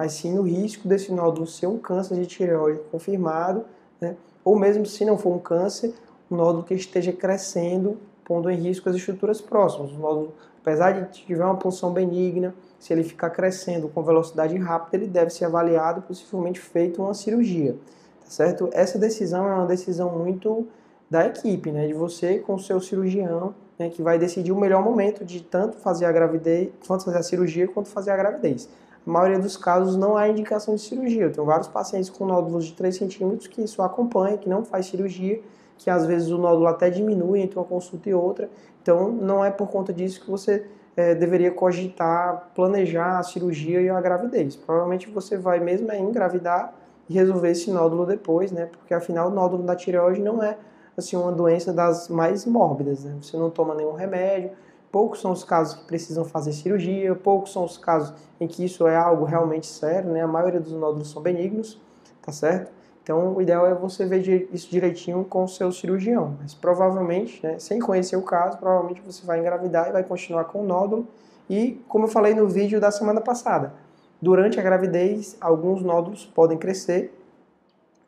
mas 0.00 0.12
sim 0.12 0.32
no 0.32 0.40
risco 0.40 0.88
desse 0.88 1.12
nódulo 1.12 1.46
ser 1.46 1.66
um 1.66 1.76
câncer 1.76 2.14
de 2.14 2.24
tireoide 2.24 2.80
confirmado, 2.90 3.66
né? 4.00 4.16
ou 4.42 4.58
mesmo 4.58 4.86
se 4.86 5.04
não 5.04 5.18
for 5.18 5.30
um 5.30 5.38
câncer, 5.38 5.94
um 6.30 6.36
nódulo 6.36 6.64
que 6.64 6.72
esteja 6.72 7.12
crescendo, 7.12 7.98
pondo 8.24 8.50
em 8.50 8.56
risco 8.56 8.88
as 8.88 8.96
estruturas 8.96 9.42
próximas. 9.42 9.92
O 9.92 9.98
nódulo, 9.98 10.32
apesar 10.62 10.92
de 10.92 11.24
tiver 11.26 11.44
uma 11.44 11.56
punção 11.56 11.92
benigna, 11.92 12.54
se 12.80 12.92
ele 12.92 13.04
ficar 13.04 13.30
crescendo 13.30 13.88
com 13.88 14.02
velocidade 14.02 14.56
rápida, 14.56 14.96
ele 14.96 15.06
deve 15.06 15.30
ser 15.30 15.44
avaliado, 15.44 16.02
possivelmente 16.02 16.58
feito 16.58 17.02
uma 17.02 17.14
cirurgia, 17.14 17.76
tá 18.24 18.30
certo? 18.30 18.70
Essa 18.72 18.98
decisão 18.98 19.46
é 19.46 19.54
uma 19.54 19.66
decisão 19.66 20.10
muito 20.18 20.66
da 21.08 21.26
equipe, 21.26 21.70
né, 21.70 21.86
de 21.86 21.92
você 21.92 22.38
com 22.38 22.54
o 22.54 22.58
seu 22.58 22.80
cirurgião, 22.80 23.54
né, 23.78 23.90
que 23.90 24.02
vai 24.02 24.18
decidir 24.18 24.50
o 24.50 24.58
melhor 24.58 24.82
momento 24.82 25.24
de 25.24 25.42
tanto 25.42 25.76
fazer 25.76 26.06
a 26.06 26.12
gravidez, 26.12 26.70
quanto 26.86 27.04
fazer 27.04 27.18
a 27.18 27.22
cirurgia, 27.22 27.68
quanto 27.68 27.88
fazer 27.90 28.12
a 28.12 28.16
gravidez. 28.16 28.68
A 29.06 29.10
maioria 29.10 29.38
dos 29.38 29.56
casos 29.56 29.96
não 29.96 30.16
há 30.16 30.28
indicação 30.28 30.74
de 30.74 30.80
cirurgia. 30.82 31.24
Eu 31.24 31.32
tenho 31.32 31.46
vários 31.46 31.68
pacientes 31.68 32.10
com 32.10 32.26
nódulos 32.26 32.66
de 32.66 32.74
3 32.74 32.94
centímetros 32.94 33.46
que 33.46 33.62
isso 33.62 33.82
acompanha, 33.82 34.38
que 34.38 34.48
não 34.48 34.64
faz 34.64 34.86
cirurgia, 34.86 35.40
que 35.78 35.88
às 35.88 36.06
vezes 36.06 36.30
o 36.30 36.38
nódulo 36.38 36.66
até 36.66 36.90
diminui 36.90 37.40
entre 37.40 37.58
uma 37.58 37.64
consulta 37.64 38.08
e 38.10 38.14
outra. 38.14 38.50
Então, 38.82 39.10
não 39.10 39.44
é 39.44 39.50
por 39.50 39.68
conta 39.68 39.92
disso 39.92 40.20
que 40.20 40.30
você 40.30 40.66
é, 40.96 41.14
deveria 41.14 41.50
cogitar, 41.50 42.50
planejar 42.54 43.18
a 43.18 43.22
cirurgia 43.22 43.80
e 43.80 43.88
a 43.88 44.00
gravidez. 44.00 44.56
Provavelmente 44.56 45.08
você 45.10 45.36
vai 45.36 45.60
mesmo 45.60 45.92
engravidar 45.92 46.74
e 47.08 47.14
resolver 47.14 47.50
esse 47.50 47.70
nódulo 47.70 48.06
depois, 48.06 48.52
né? 48.52 48.66
Porque 48.66 48.94
afinal 48.94 49.28
o 49.28 49.30
nódulo 49.30 49.62
da 49.62 49.74
tireoide 49.74 50.20
não 50.20 50.42
é 50.42 50.56
assim 50.96 51.16
uma 51.16 51.32
doença 51.32 51.72
das 51.72 52.08
mais 52.08 52.44
mórbidas, 52.46 53.04
né? 53.04 53.16
Você 53.20 53.36
não 53.36 53.50
toma 53.50 53.74
nenhum 53.74 53.92
remédio, 53.92 54.52
poucos 54.92 55.20
são 55.20 55.32
os 55.32 55.44
casos 55.44 55.74
que 55.80 55.84
precisam 55.86 56.24
fazer 56.24 56.52
cirurgia, 56.52 57.14
poucos 57.14 57.52
são 57.52 57.64
os 57.64 57.78
casos 57.78 58.14
em 58.40 58.46
que 58.46 58.64
isso 58.64 58.86
é 58.86 58.96
algo 58.96 59.24
realmente 59.24 59.66
sério, 59.66 60.10
né? 60.10 60.22
A 60.22 60.26
maioria 60.26 60.60
dos 60.60 60.72
nódulos 60.72 61.10
são 61.10 61.22
benignos, 61.22 61.80
tá 62.22 62.32
certo? 62.32 62.70
Então, 63.02 63.34
o 63.34 63.42
ideal 63.42 63.66
é 63.66 63.74
você 63.74 64.04
ver 64.04 64.48
isso 64.52 64.70
direitinho 64.70 65.24
com 65.24 65.44
o 65.44 65.48
seu 65.48 65.72
cirurgião. 65.72 66.36
Mas 66.40 66.54
provavelmente, 66.54 67.44
né, 67.44 67.58
sem 67.58 67.80
conhecer 67.80 68.16
o 68.16 68.22
caso, 68.22 68.58
provavelmente 68.58 69.00
você 69.00 69.24
vai 69.24 69.40
engravidar 69.40 69.88
e 69.88 69.92
vai 69.92 70.04
continuar 70.04 70.44
com 70.44 70.60
o 70.60 70.66
nódulo. 70.66 71.08
E, 71.48 71.82
como 71.88 72.04
eu 72.04 72.08
falei 72.08 72.34
no 72.34 72.46
vídeo 72.46 72.80
da 72.80 72.90
semana 72.90 73.20
passada, 73.20 73.72
durante 74.20 74.60
a 74.60 74.62
gravidez, 74.62 75.36
alguns 75.40 75.82
nódulos 75.82 76.26
podem 76.26 76.58
crescer. 76.58 77.16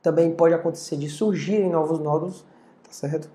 Também 0.03 0.35
pode 0.35 0.55
acontecer 0.55 0.97
de 0.97 1.09
surgirem 1.09 1.71
novos 1.71 1.99
nódulos, 1.99 2.45
tá 2.85 2.93
certo? 2.93 3.31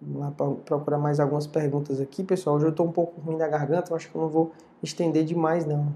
Vamos 0.00 0.20
lá 0.20 0.32
procurar 0.64 0.98
mais 0.98 1.18
algumas 1.18 1.46
perguntas 1.46 2.00
aqui, 2.00 2.22
pessoal. 2.22 2.56
Hoje 2.56 2.66
eu 2.66 2.70
estou 2.70 2.86
um 2.86 2.92
pouco 2.92 3.20
ruim 3.20 3.38
da 3.38 3.48
garganta, 3.48 3.94
acho 3.94 4.10
que 4.10 4.14
eu 4.14 4.22
não 4.22 4.28
vou 4.28 4.52
estender 4.82 5.24
demais, 5.24 5.64
não. 5.64 5.92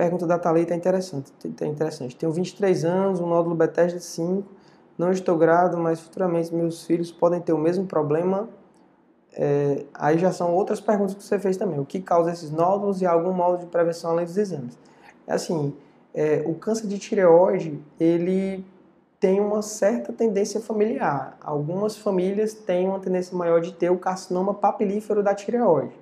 Pergunta 0.00 0.26
da 0.26 0.38
Thalita 0.38 0.72
é 0.72 0.76
interessante, 0.78 1.30
é 1.60 1.66
interessante. 1.66 2.16
Tenho 2.16 2.32
23 2.32 2.86
anos, 2.86 3.20
um 3.20 3.26
nódulo 3.26 3.54
Bethesda 3.54 4.00
5, 4.00 4.48
não 4.96 5.12
estou 5.12 5.36
grávida, 5.36 5.76
mas 5.76 6.00
futuramente 6.00 6.54
meus 6.54 6.86
filhos 6.86 7.12
podem 7.12 7.38
ter 7.38 7.52
o 7.52 7.58
mesmo 7.58 7.84
problema. 7.84 8.48
É, 9.34 9.84
aí 9.92 10.16
já 10.16 10.32
são 10.32 10.54
outras 10.54 10.80
perguntas 10.80 11.14
que 11.14 11.22
você 11.22 11.38
fez 11.38 11.58
também. 11.58 11.78
O 11.78 11.84
que 11.84 12.00
causa 12.00 12.32
esses 12.32 12.50
nódulos 12.50 13.02
e 13.02 13.06
algum 13.06 13.30
modo 13.30 13.58
de 13.58 13.66
prevenção 13.66 14.12
além 14.12 14.24
dos 14.24 14.38
exames? 14.38 14.78
É 15.26 15.34
assim, 15.34 15.76
é, 16.14 16.42
o 16.46 16.54
câncer 16.54 16.86
de 16.86 16.98
tireoide, 16.98 17.78
ele 18.00 18.64
tem 19.20 19.38
uma 19.38 19.60
certa 19.60 20.14
tendência 20.14 20.62
familiar. 20.62 21.36
Algumas 21.42 21.98
famílias 21.98 22.54
têm 22.54 22.88
uma 22.88 23.00
tendência 23.00 23.36
maior 23.36 23.60
de 23.60 23.74
ter 23.74 23.90
o 23.90 23.98
carcinoma 23.98 24.54
papilífero 24.54 25.22
da 25.22 25.34
tireoide 25.34 25.92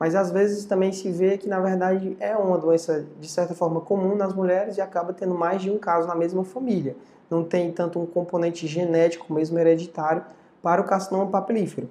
mas 0.00 0.14
às 0.14 0.30
vezes 0.30 0.64
também 0.64 0.92
se 0.92 1.10
vê 1.12 1.36
que 1.36 1.46
na 1.46 1.60
verdade 1.60 2.16
é 2.18 2.34
uma 2.34 2.56
doença 2.56 3.04
de 3.20 3.28
certa 3.28 3.54
forma 3.54 3.82
comum 3.82 4.16
nas 4.16 4.32
mulheres 4.32 4.78
e 4.78 4.80
acaba 4.80 5.12
tendo 5.12 5.34
mais 5.34 5.60
de 5.60 5.70
um 5.70 5.76
caso 5.76 6.08
na 6.08 6.14
mesma 6.14 6.42
família. 6.42 6.96
Não 7.28 7.44
tem 7.44 7.70
tanto 7.70 8.00
um 8.00 8.06
componente 8.06 8.66
genético, 8.66 9.30
mesmo 9.32 9.58
hereditário, 9.58 10.24
para 10.62 10.80
o 10.80 10.84
carcinoma 10.84 11.26
papilífero. 11.26 11.86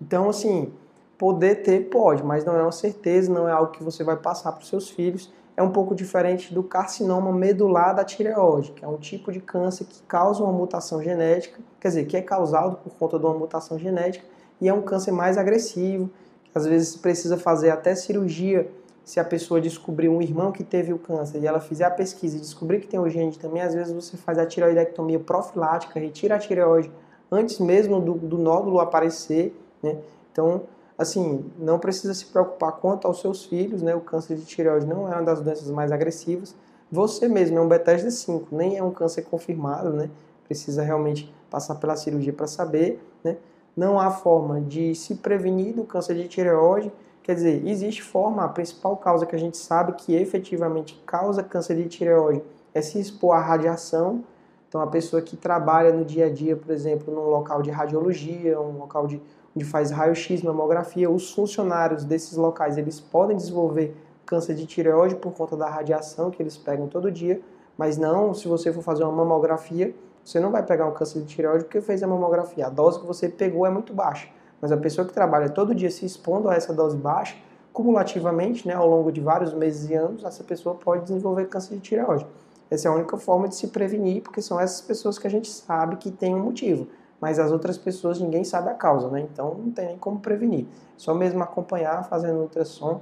Então, 0.00 0.30
assim, 0.30 0.72
poder 1.18 1.56
ter 1.56 1.90
pode, 1.90 2.24
mas 2.24 2.46
não 2.46 2.56
é 2.56 2.62
uma 2.62 2.72
certeza, 2.72 3.30
não 3.30 3.46
é 3.46 3.52
algo 3.52 3.72
que 3.72 3.84
você 3.84 4.02
vai 4.02 4.16
passar 4.16 4.52
para 4.52 4.62
os 4.62 4.68
seus 4.68 4.88
filhos. 4.88 5.30
É 5.54 5.62
um 5.62 5.70
pouco 5.70 5.94
diferente 5.94 6.54
do 6.54 6.62
carcinoma 6.62 7.30
medular 7.30 7.94
da 7.94 8.02
tireoide, 8.02 8.72
que 8.72 8.82
é 8.82 8.88
um 8.88 8.96
tipo 8.96 9.30
de 9.30 9.38
câncer 9.38 9.84
que 9.84 10.02
causa 10.04 10.42
uma 10.42 10.52
mutação 10.52 11.02
genética, 11.02 11.60
quer 11.78 11.88
dizer, 11.88 12.06
que 12.06 12.16
é 12.16 12.22
causado 12.22 12.76
por 12.76 12.94
conta 12.94 13.18
de 13.18 13.26
uma 13.26 13.34
mutação 13.34 13.78
genética 13.78 14.24
e 14.58 14.68
é 14.68 14.72
um 14.72 14.80
câncer 14.80 15.12
mais 15.12 15.36
agressivo, 15.36 16.10
às 16.54 16.66
vezes 16.66 16.96
precisa 16.96 17.36
fazer 17.36 17.70
até 17.70 17.94
cirurgia 17.94 18.70
se 19.04 19.18
a 19.18 19.24
pessoa 19.24 19.60
descobrir 19.60 20.08
um 20.08 20.22
irmão 20.22 20.52
que 20.52 20.62
teve 20.62 20.92
o 20.92 20.98
câncer 20.98 21.40
e 21.40 21.46
ela 21.46 21.58
fizer 21.58 21.84
a 21.84 21.90
pesquisa 21.90 22.36
e 22.36 22.40
descobrir 22.40 22.80
que 22.80 22.86
tem 22.86 23.00
o 23.00 23.08
gene 23.08 23.32
também, 23.32 23.62
às 23.62 23.74
vezes 23.74 23.92
você 23.92 24.16
faz 24.16 24.38
a 24.38 24.46
tireoidectomia 24.46 25.18
profilática, 25.18 25.98
retira 25.98 26.36
a 26.36 26.38
tireoide 26.38 26.90
antes 27.30 27.58
mesmo 27.58 28.00
do, 28.00 28.14
do 28.14 28.38
nódulo 28.38 28.80
aparecer, 28.80 29.54
né? 29.82 29.98
Então, 30.32 30.62
assim, 30.98 31.44
não 31.58 31.78
precisa 31.78 32.12
se 32.12 32.26
preocupar 32.26 32.72
quanto 32.72 33.06
aos 33.06 33.20
seus 33.20 33.44
filhos, 33.44 33.82
né? 33.82 33.94
O 33.94 34.00
câncer 34.00 34.36
de 34.36 34.44
tireoide 34.44 34.86
não 34.86 35.10
é 35.12 35.16
uma 35.16 35.22
das 35.22 35.40
doenças 35.40 35.70
mais 35.70 35.92
agressivas. 35.92 36.54
Você 36.90 37.28
mesmo 37.28 37.58
é 37.58 37.60
um 37.60 37.68
Bethesda 37.68 38.10
5, 38.10 38.48
nem 38.54 38.76
é 38.76 38.82
um 38.82 38.90
câncer 38.90 39.22
confirmado, 39.22 39.90
né? 39.90 40.10
Precisa 40.44 40.82
realmente 40.82 41.32
passar 41.48 41.76
pela 41.76 41.96
cirurgia 41.96 42.32
para 42.32 42.46
saber, 42.46 43.00
né? 43.22 43.36
Não 43.76 43.98
há 43.98 44.10
forma 44.10 44.60
de 44.60 44.94
se 44.94 45.16
prevenir 45.16 45.74
do 45.74 45.84
câncer 45.84 46.14
de 46.14 46.28
tireoide. 46.28 46.92
Quer 47.22 47.34
dizer, 47.34 47.66
existe 47.66 48.02
forma, 48.02 48.44
a 48.44 48.48
principal 48.48 48.96
causa 48.96 49.26
que 49.26 49.36
a 49.36 49.38
gente 49.38 49.56
sabe 49.56 49.92
que 49.92 50.14
efetivamente 50.14 51.00
causa 51.06 51.42
câncer 51.42 51.76
de 51.76 51.88
tireoide 51.88 52.42
é 52.74 52.82
se 52.82 52.98
expor 52.98 53.36
à 53.36 53.40
radiação. 53.40 54.24
Então, 54.68 54.80
a 54.80 54.86
pessoa 54.86 55.20
que 55.20 55.36
trabalha 55.36 55.92
no 55.92 56.04
dia 56.04 56.26
a 56.26 56.30
dia, 56.30 56.56
por 56.56 56.70
exemplo, 56.70 57.12
num 57.12 57.28
local 57.28 57.60
de 57.60 57.70
radiologia, 57.70 58.60
um 58.60 58.78
local 58.78 59.06
de, 59.06 59.20
onde 59.54 59.64
faz 59.64 59.90
raio-x, 59.90 60.42
mamografia, 60.42 61.10
os 61.10 61.32
funcionários 61.32 62.04
desses 62.04 62.36
locais, 62.36 62.78
eles 62.78 63.00
podem 63.00 63.36
desenvolver 63.36 63.96
câncer 64.24 64.54
de 64.54 64.64
tireoide 64.64 65.16
por 65.16 65.32
conta 65.32 65.56
da 65.56 65.68
radiação 65.68 66.30
que 66.30 66.40
eles 66.40 66.56
pegam 66.56 66.86
todo 66.86 67.10
dia, 67.10 67.40
mas 67.76 67.98
não 67.98 68.32
se 68.32 68.46
você 68.46 68.72
for 68.72 68.82
fazer 68.82 69.02
uma 69.02 69.12
mamografia, 69.12 69.92
você 70.24 70.38
não 70.38 70.50
vai 70.50 70.62
pegar 70.62 70.86
um 70.86 70.92
câncer 70.92 71.20
de 71.20 71.26
tireoide 71.26 71.64
porque 71.64 71.80
fez 71.80 72.02
a 72.02 72.06
mamografia. 72.06 72.66
A 72.66 72.70
dose 72.70 73.00
que 73.00 73.06
você 73.06 73.28
pegou 73.28 73.66
é 73.66 73.70
muito 73.70 73.92
baixa. 73.92 74.28
Mas 74.60 74.70
a 74.70 74.76
pessoa 74.76 75.06
que 75.06 75.12
trabalha 75.12 75.48
todo 75.48 75.74
dia 75.74 75.90
se 75.90 76.04
expondo 76.04 76.48
a 76.48 76.54
essa 76.54 76.72
dose 76.72 76.96
baixa, 76.96 77.36
cumulativamente, 77.72 78.68
né, 78.68 78.74
ao 78.74 78.88
longo 78.88 79.10
de 79.10 79.20
vários 79.20 79.54
meses 79.54 79.88
e 79.88 79.94
anos, 79.94 80.24
essa 80.24 80.44
pessoa 80.44 80.74
pode 80.74 81.04
desenvolver 81.04 81.46
câncer 81.46 81.76
de 81.76 81.80
tireoide. 81.80 82.26
Essa 82.70 82.88
é 82.88 82.90
a 82.90 82.94
única 82.94 83.16
forma 83.16 83.48
de 83.48 83.56
se 83.56 83.68
prevenir, 83.68 84.22
porque 84.22 84.40
são 84.42 84.60
essas 84.60 84.80
pessoas 84.80 85.18
que 85.18 85.26
a 85.26 85.30
gente 85.30 85.50
sabe 85.50 85.96
que 85.96 86.10
tem 86.10 86.34
um 86.34 86.40
motivo. 86.40 86.86
Mas 87.20 87.38
as 87.38 87.50
outras 87.50 87.76
pessoas 87.76 88.20
ninguém 88.20 88.44
sabe 88.44 88.70
a 88.70 88.74
causa, 88.74 89.08
né? 89.10 89.20
Então 89.20 89.54
não 89.54 89.70
tem 89.72 89.86
nem 89.86 89.98
como 89.98 90.20
prevenir. 90.20 90.66
Só 90.96 91.14
mesmo 91.14 91.42
acompanhar, 91.42 92.04
fazendo 92.04 92.40
ultrassom. 92.40 93.00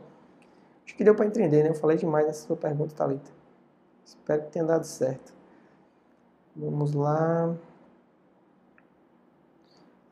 Acho 0.84 0.96
que 0.96 1.04
deu 1.04 1.14
para 1.14 1.26
entender, 1.26 1.62
né? 1.62 1.70
Eu 1.70 1.74
falei 1.74 1.96
demais 1.96 2.26
nessa 2.26 2.46
sua 2.46 2.56
pergunta, 2.56 2.94
Thalita. 2.94 3.30
Espero 4.04 4.42
que 4.42 4.50
tenha 4.50 4.64
dado 4.64 4.84
certo. 4.84 5.37
Vamos 6.60 6.92
lá. 6.92 7.54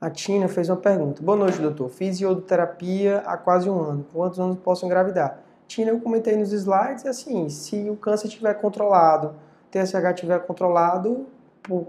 A 0.00 0.09
Tina 0.09 0.46
fez 0.46 0.68
uma 0.68 0.76
pergunta. 0.76 1.20
Boa 1.20 1.37
noite, 1.37 1.61
doutor. 1.61 1.88
Fiz 1.88 2.20
iodoterapia 2.20 3.18
há 3.26 3.37
quase 3.37 3.68
um 3.68 3.80
ano. 3.80 4.06
Quantos 4.12 4.38
anos 4.38 4.56
posso 4.61 4.87
engravidar? 4.87 5.40
Tina, 5.66 5.90
eu 5.90 6.00
comentei 6.00 6.37
nos 6.37 6.52
slides, 6.52 7.04
assim, 7.04 7.48
se 7.48 7.90
o 7.90 7.96
câncer 7.96 8.28
estiver 8.28 8.54
controlado, 8.54 9.35
TSH 9.72 10.14
estiver 10.14 10.38
controlado, 10.46 11.26
por, 11.64 11.88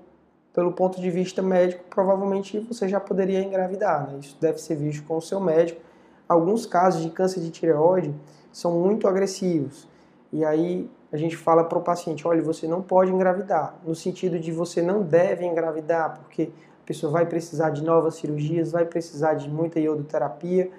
pelo 0.52 0.72
ponto 0.72 1.00
de 1.00 1.12
vista 1.12 1.44
médico, 1.44 1.84
provavelmente 1.88 2.60
você 2.62 2.88
já 2.88 3.00
poderia 3.00 3.44
engravidar. 3.44 4.08
Né? 4.08 4.18
Isso 4.22 4.36
deve 4.42 4.58
ser 4.58 4.74
visto 4.74 5.06
com 5.06 5.18
o 5.18 5.22
seu 5.22 5.40
médico. 5.40 5.80
Alguns 6.28 6.66
casos 6.66 7.04
de 7.04 7.12
câncer 7.12 7.42
de 7.42 7.52
tireoide 7.52 8.12
são 8.52 8.72
muito 8.72 9.08
agressivos. 9.08 9.88
E 10.34 10.44
aí 10.44 10.90
a 11.12 11.18
gente 11.18 11.38
fala 11.38 11.64
para 11.64 11.78
o 11.78 11.82
paciente, 11.82 12.28
olha, 12.28 12.42
você 12.42 12.68
não 12.68 12.82
pode 12.82 13.12
engravidar, 13.12 13.76
no 13.86 13.96
sentido 13.96 14.40
de 14.40 14.52
você 14.52 14.82
não 14.82 15.02
deve 15.02 15.46
engravidar, 15.46 16.20
porque 16.20 16.50
a 16.84 16.88
pessoa 16.88 17.12
vai 17.12 17.26
precisar 17.26 17.70
de 17.70 17.84
novas 17.84 18.16
cirurgias, 18.16 18.72
vai 18.72 18.86
precisar 18.86 19.36
de 19.36 19.50
muita 19.50 19.80
iodoterapia 19.80 20.70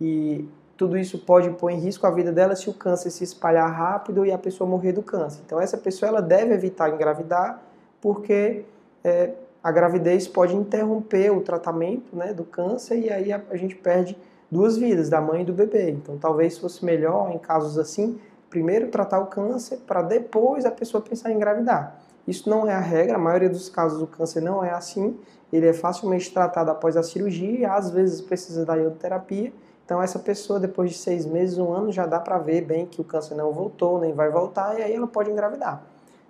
e 0.00 0.46
tudo 0.76 0.96
isso 0.96 1.18
pode 1.18 1.50
pôr 1.50 1.70
em 1.70 1.78
risco 1.80 2.06
a 2.06 2.10
vida 2.10 2.30
dela 2.30 2.54
se 2.54 2.70
o 2.70 2.74
câncer 2.74 3.10
se 3.10 3.24
espalhar 3.24 3.68
rápido 3.70 4.24
e 4.24 4.30
a 4.30 4.38
pessoa 4.38 4.68
morrer 4.68 4.92
do 4.92 5.02
câncer. 5.02 5.40
Então 5.44 5.60
essa 5.60 5.76
pessoa 5.76 6.08
ela 6.08 6.22
deve 6.22 6.54
evitar 6.54 6.88
engravidar, 6.90 7.60
porque 8.00 8.64
é, 9.02 9.32
a 9.62 9.72
gravidez 9.72 10.28
pode 10.28 10.54
interromper 10.54 11.30
o 11.30 11.40
tratamento 11.40 12.14
né, 12.14 12.32
do 12.32 12.44
câncer 12.44 12.98
e 12.98 13.10
aí 13.10 13.32
a, 13.32 13.42
a 13.50 13.56
gente 13.56 13.74
perde 13.74 14.16
duas 14.50 14.76
vidas, 14.76 15.08
da 15.08 15.20
mãe 15.20 15.42
e 15.42 15.44
do 15.44 15.52
bebê. 15.52 15.90
Então 15.90 16.16
talvez 16.16 16.56
fosse 16.58 16.84
melhor 16.84 17.32
em 17.32 17.38
casos 17.38 17.76
assim 17.78 18.18
primeiro 18.50 18.88
tratar 18.88 19.18
o 19.20 19.26
câncer 19.26 19.78
para 19.86 20.02
depois 20.02 20.64
a 20.64 20.70
pessoa 20.70 21.02
pensar 21.02 21.30
em 21.30 21.36
engravidar. 21.36 22.00
Isso 22.26 22.48
não 22.48 22.68
é 22.68 22.74
a 22.74 22.80
regra, 22.80 23.16
a 23.16 23.18
maioria 23.18 23.48
dos 23.48 23.68
casos 23.68 24.02
o 24.02 24.06
câncer 24.06 24.42
não 24.42 24.64
é 24.64 24.70
assim. 24.70 25.18
Ele 25.52 25.66
é 25.66 25.72
facilmente 25.72 26.32
tratado 26.32 26.70
após 26.70 26.96
a 26.96 27.02
cirurgia 27.02 27.72
às 27.72 27.90
vezes 27.90 28.20
precisa 28.20 28.64
da 28.66 28.74
iodoterapia. 28.74 29.52
Então 29.84 30.02
essa 30.02 30.18
pessoa 30.18 30.60
depois 30.60 30.90
de 30.90 30.98
seis 30.98 31.24
meses, 31.24 31.56
um 31.56 31.72
ano, 31.72 31.90
já 31.90 32.04
dá 32.04 32.20
para 32.20 32.38
ver 32.38 32.62
bem 32.62 32.84
que 32.84 33.00
o 33.00 33.04
câncer 33.04 33.34
não 33.34 33.52
voltou, 33.52 33.98
nem 33.98 34.12
vai 34.12 34.30
voltar 34.30 34.78
e 34.78 34.82
aí 34.82 34.94
ela 34.94 35.06
pode 35.06 35.30
engravidar, 35.30 35.82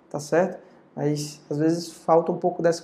tá 0.09 0.19
certo? 0.19 0.59
Mas 0.95 1.41
às 1.49 1.57
vezes 1.57 1.91
falta 1.91 2.31
um 2.31 2.37
pouco 2.37 2.61
dessa 2.61 2.83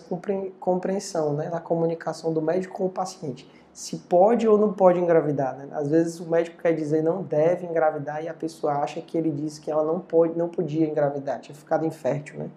compreensão, 0.60 1.34
né, 1.34 1.50
da 1.50 1.62
comunicação 1.62 2.34
do 2.34 2.42
médico 2.42 2.74
com 2.76 2.86
o 2.86 2.90
paciente 2.90 3.50
se 3.76 3.98
pode 3.98 4.48
ou 4.48 4.58
não 4.58 4.72
pode 4.72 5.00
engravidar. 5.00 5.58
Né? 5.58 5.68
Às 5.74 5.90
vezes 5.90 6.20
o 6.22 6.30
médico 6.30 6.62
quer 6.62 6.74
dizer 6.74 7.04
não 7.04 7.22
deve 7.22 7.68
engravidar 7.68 8.24
e 8.24 8.30
a 8.30 8.34
pessoa 8.34 8.76
acha 8.76 9.02
que 9.02 9.18
ele 9.18 9.30
disse 9.30 9.60
que 9.60 9.70
ela 9.70 9.84
não 9.84 10.00
pode, 10.00 10.38
não 10.38 10.48
podia 10.48 10.88
engravidar, 10.88 11.42
tinha 11.42 11.54
ficado 11.54 11.86
infértil, 11.86 12.40
né? 12.40 12.50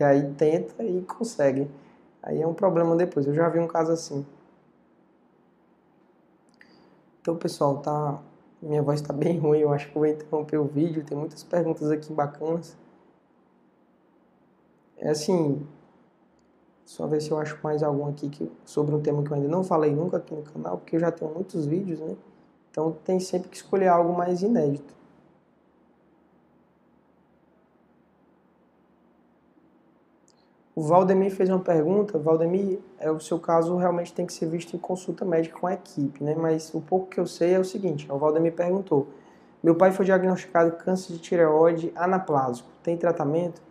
E 0.00 0.04
aí 0.04 0.32
tenta 0.34 0.82
e 0.82 1.02
consegue 1.02 1.68
Aí 2.26 2.42
é 2.42 2.46
um 2.46 2.54
problema 2.54 2.96
depois. 2.96 3.26
Eu 3.26 3.34
já 3.34 3.48
vi 3.48 3.60
um 3.60 3.68
caso 3.68 3.92
assim. 3.92 4.26
Então, 7.20 7.36
pessoal, 7.36 7.78
tá 7.78 8.20
minha 8.60 8.82
voz 8.82 9.00
está 9.00 9.12
bem 9.12 9.38
ruim, 9.38 9.60
eu 9.60 9.72
acho 9.72 9.88
que 9.88 9.94
vou 9.94 10.06
interromper 10.06 10.58
o 10.58 10.64
vídeo. 10.64 11.04
Tem 11.04 11.16
muitas 11.16 11.44
perguntas 11.44 11.90
aqui 11.90 12.12
bacanas. 12.12 12.76
É 14.96 15.10
assim, 15.10 15.64
só 16.86 17.06
ver 17.06 17.20
se 17.20 17.32
eu 17.32 17.38
acho 17.38 17.58
mais 17.62 17.82
algum 17.82 18.08
aqui 18.08 18.28
que, 18.28 18.50
sobre 18.64 18.94
um 18.94 19.00
tema 19.00 19.22
que 19.22 19.30
eu 19.30 19.34
ainda 19.34 19.48
não 19.48 19.64
falei 19.64 19.92
nunca 19.92 20.18
aqui 20.18 20.32
no 20.32 20.42
canal, 20.42 20.78
porque 20.78 20.94
eu 20.94 21.00
já 21.00 21.10
tenho 21.10 21.34
muitos 21.34 21.66
vídeos, 21.66 21.98
né? 21.98 22.16
Então 22.70 22.96
tem 23.04 23.18
sempre 23.18 23.48
que 23.48 23.56
escolher 23.56 23.88
algo 23.88 24.16
mais 24.16 24.40
inédito. 24.40 24.94
O 30.76 30.82
Valdemir 30.82 31.34
fez 31.34 31.48
uma 31.48 31.58
pergunta. 31.58 32.18
Valdemir, 32.18 32.78
é, 32.98 33.10
o 33.10 33.18
seu 33.18 33.38
caso 33.40 33.76
realmente 33.76 34.12
tem 34.12 34.24
que 34.26 34.32
ser 34.32 34.46
visto 34.46 34.76
em 34.76 34.78
consulta 34.78 35.24
médica 35.24 35.58
com 35.58 35.66
a 35.66 35.72
equipe, 35.72 36.22
né? 36.22 36.36
Mas 36.36 36.72
o 36.72 36.80
pouco 36.80 37.06
que 37.06 37.18
eu 37.18 37.26
sei 37.26 37.54
é 37.54 37.58
o 37.58 37.64
seguinte: 37.64 38.06
o 38.12 38.18
Valdemir 38.18 38.52
perguntou. 38.54 39.08
Meu 39.62 39.74
pai 39.74 39.90
foi 39.90 40.04
diagnosticado 40.04 40.72
câncer 40.76 41.14
de 41.14 41.18
tireoide 41.18 41.92
anaplásico. 41.96 42.68
Tem 42.82 42.96
tratamento? 42.96 43.65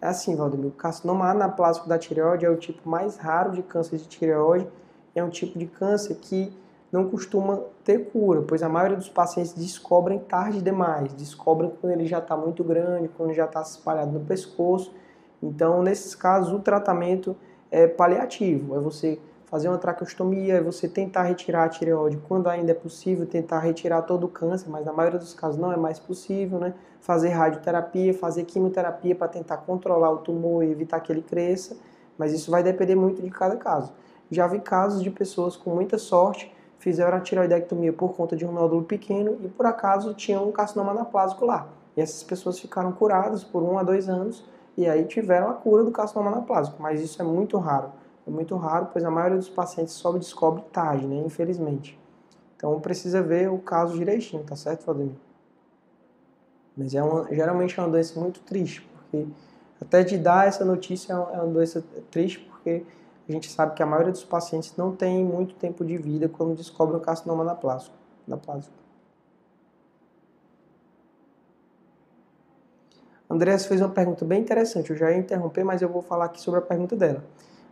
É 0.00 0.08
assim, 0.08 0.36
Valdemir. 0.36 0.68
O 0.68 0.70
carcinoma 0.70 1.28
anaplásico 1.30 1.88
da 1.88 1.98
tireoide 1.98 2.44
é 2.44 2.50
o 2.50 2.56
tipo 2.56 2.88
mais 2.88 3.16
raro 3.16 3.52
de 3.52 3.62
câncer 3.62 3.98
de 3.98 4.06
tireoide. 4.06 4.68
É 5.14 5.22
um 5.22 5.30
tipo 5.30 5.58
de 5.58 5.66
câncer 5.66 6.14
que 6.16 6.56
não 6.90 7.08
costuma 7.08 7.60
ter 7.84 8.10
cura, 8.10 8.42
pois 8.42 8.62
a 8.62 8.68
maioria 8.68 8.96
dos 8.96 9.08
pacientes 9.08 9.52
descobrem 9.52 10.18
tarde 10.18 10.62
demais, 10.62 11.12
descobrem 11.12 11.70
quando 11.80 11.92
ele 11.92 12.06
já 12.06 12.18
está 12.18 12.36
muito 12.36 12.64
grande, 12.64 13.08
quando 13.08 13.34
já 13.34 13.44
está 13.44 13.60
espalhado 13.60 14.12
no 14.12 14.20
pescoço 14.20 14.90
então, 15.42 15.82
nesses 15.82 16.14
casos, 16.14 16.52
o 16.52 16.58
tratamento 16.58 17.36
é 17.70 17.86
paliativo, 17.86 18.76
é 18.76 18.80
você 18.80 19.18
fazer 19.50 19.68
uma 19.68 19.78
traqueostomia, 19.78 20.62
você 20.62 20.86
tentar 20.86 21.22
retirar 21.22 21.64
a 21.64 21.68
tireoide 21.68 22.18
quando 22.28 22.48
ainda 22.48 22.72
é 22.72 22.74
possível, 22.74 23.26
tentar 23.26 23.60
retirar 23.60 24.02
todo 24.02 24.24
o 24.24 24.28
câncer, 24.28 24.68
mas 24.68 24.84
na 24.84 24.92
maioria 24.92 25.18
dos 25.18 25.32
casos 25.32 25.58
não 25.58 25.72
é 25.72 25.76
mais 25.76 25.98
possível, 25.98 26.58
né? 26.58 26.74
Fazer 27.00 27.30
radioterapia, 27.30 28.12
fazer 28.12 28.44
quimioterapia 28.44 29.14
para 29.14 29.26
tentar 29.26 29.58
controlar 29.58 30.10
o 30.10 30.18
tumor 30.18 30.64
e 30.64 30.70
evitar 30.70 31.00
que 31.00 31.10
ele 31.10 31.22
cresça, 31.22 31.76
mas 32.18 32.32
isso 32.32 32.50
vai 32.50 32.62
depender 32.62 32.94
muito 32.94 33.22
de 33.22 33.30
cada 33.30 33.56
caso. 33.56 33.92
Já 34.30 34.46
vi 34.46 34.60
casos 34.60 35.02
de 35.02 35.10
pessoas 35.10 35.56
com 35.56 35.74
muita 35.74 35.96
sorte 35.96 36.52
fizeram 36.78 37.16
a 37.16 37.20
tireoidectomia 37.20 37.92
por 37.92 38.14
conta 38.14 38.36
de 38.36 38.46
um 38.46 38.52
nódulo 38.52 38.84
pequeno 38.84 39.36
e 39.42 39.48
por 39.48 39.66
acaso 39.66 40.14
tinham 40.14 40.46
um 40.46 40.52
carcinoma 40.52 40.92
anaplásico 40.92 41.44
lá. 41.44 41.68
E 41.96 42.00
essas 42.00 42.22
pessoas 42.22 42.58
ficaram 42.58 42.92
curadas 42.92 43.42
por 43.42 43.62
um 43.62 43.78
a 43.78 43.82
dois 43.82 44.08
anos 44.08 44.44
e 44.76 44.86
aí 44.86 45.04
tiveram 45.04 45.50
a 45.50 45.54
cura 45.54 45.82
do 45.82 45.90
carcinoma 45.90 46.30
anaplásico, 46.30 46.80
mas 46.80 47.00
isso 47.00 47.20
é 47.20 47.24
muito 47.24 47.56
raro. 47.58 47.90
É 48.28 48.30
muito 48.30 48.54
raro, 48.56 48.90
pois 48.92 49.02
a 49.06 49.10
maioria 49.10 49.38
dos 49.38 49.48
pacientes 49.48 49.94
só 49.94 50.12
descobre 50.12 50.62
tarde, 50.70 51.06
né, 51.06 51.16
infelizmente. 51.24 51.98
Então 52.54 52.78
precisa 52.78 53.22
ver 53.22 53.50
o 53.50 53.58
caso 53.58 53.96
direitinho, 53.96 54.44
tá 54.44 54.54
certo, 54.54 54.84
Valdemir? 54.84 55.14
Mas 56.76 56.94
é 56.94 57.02
uma, 57.02 57.24
geralmente 57.34 57.80
é 57.80 57.82
uma 57.82 57.88
doença 57.88 58.20
muito 58.20 58.40
triste, 58.40 58.82
porque 58.82 59.26
até 59.80 60.02
de 60.02 60.18
dar 60.18 60.46
essa 60.46 60.62
notícia 60.62 61.14
é 61.14 61.16
uma 61.16 61.46
doença 61.46 61.82
triste, 62.10 62.40
porque 62.40 62.84
a 63.26 63.32
gente 63.32 63.50
sabe 63.50 63.74
que 63.74 63.82
a 63.82 63.86
maioria 63.86 64.12
dos 64.12 64.24
pacientes 64.24 64.76
não 64.76 64.94
tem 64.94 65.24
muito 65.24 65.54
tempo 65.54 65.82
de 65.82 65.96
vida 65.96 66.28
quando 66.28 66.54
descobre 66.54 66.96
o 66.96 67.00
carcinoma 67.00 67.42
anaplásico. 67.42 67.96
anaplásico. 68.26 68.74
Andréas 73.30 73.64
fez 73.64 73.80
uma 73.80 73.90
pergunta 73.90 74.24
bem 74.24 74.40
interessante. 74.40 74.90
Eu 74.90 74.96
já 74.96 75.10
ia 75.10 75.16
interromper, 75.16 75.64
mas 75.64 75.80
eu 75.80 75.88
vou 75.88 76.02
falar 76.02 76.26
aqui 76.26 76.40
sobre 76.40 76.60
a 76.60 76.62
pergunta 76.62 76.94
dela. 76.94 77.24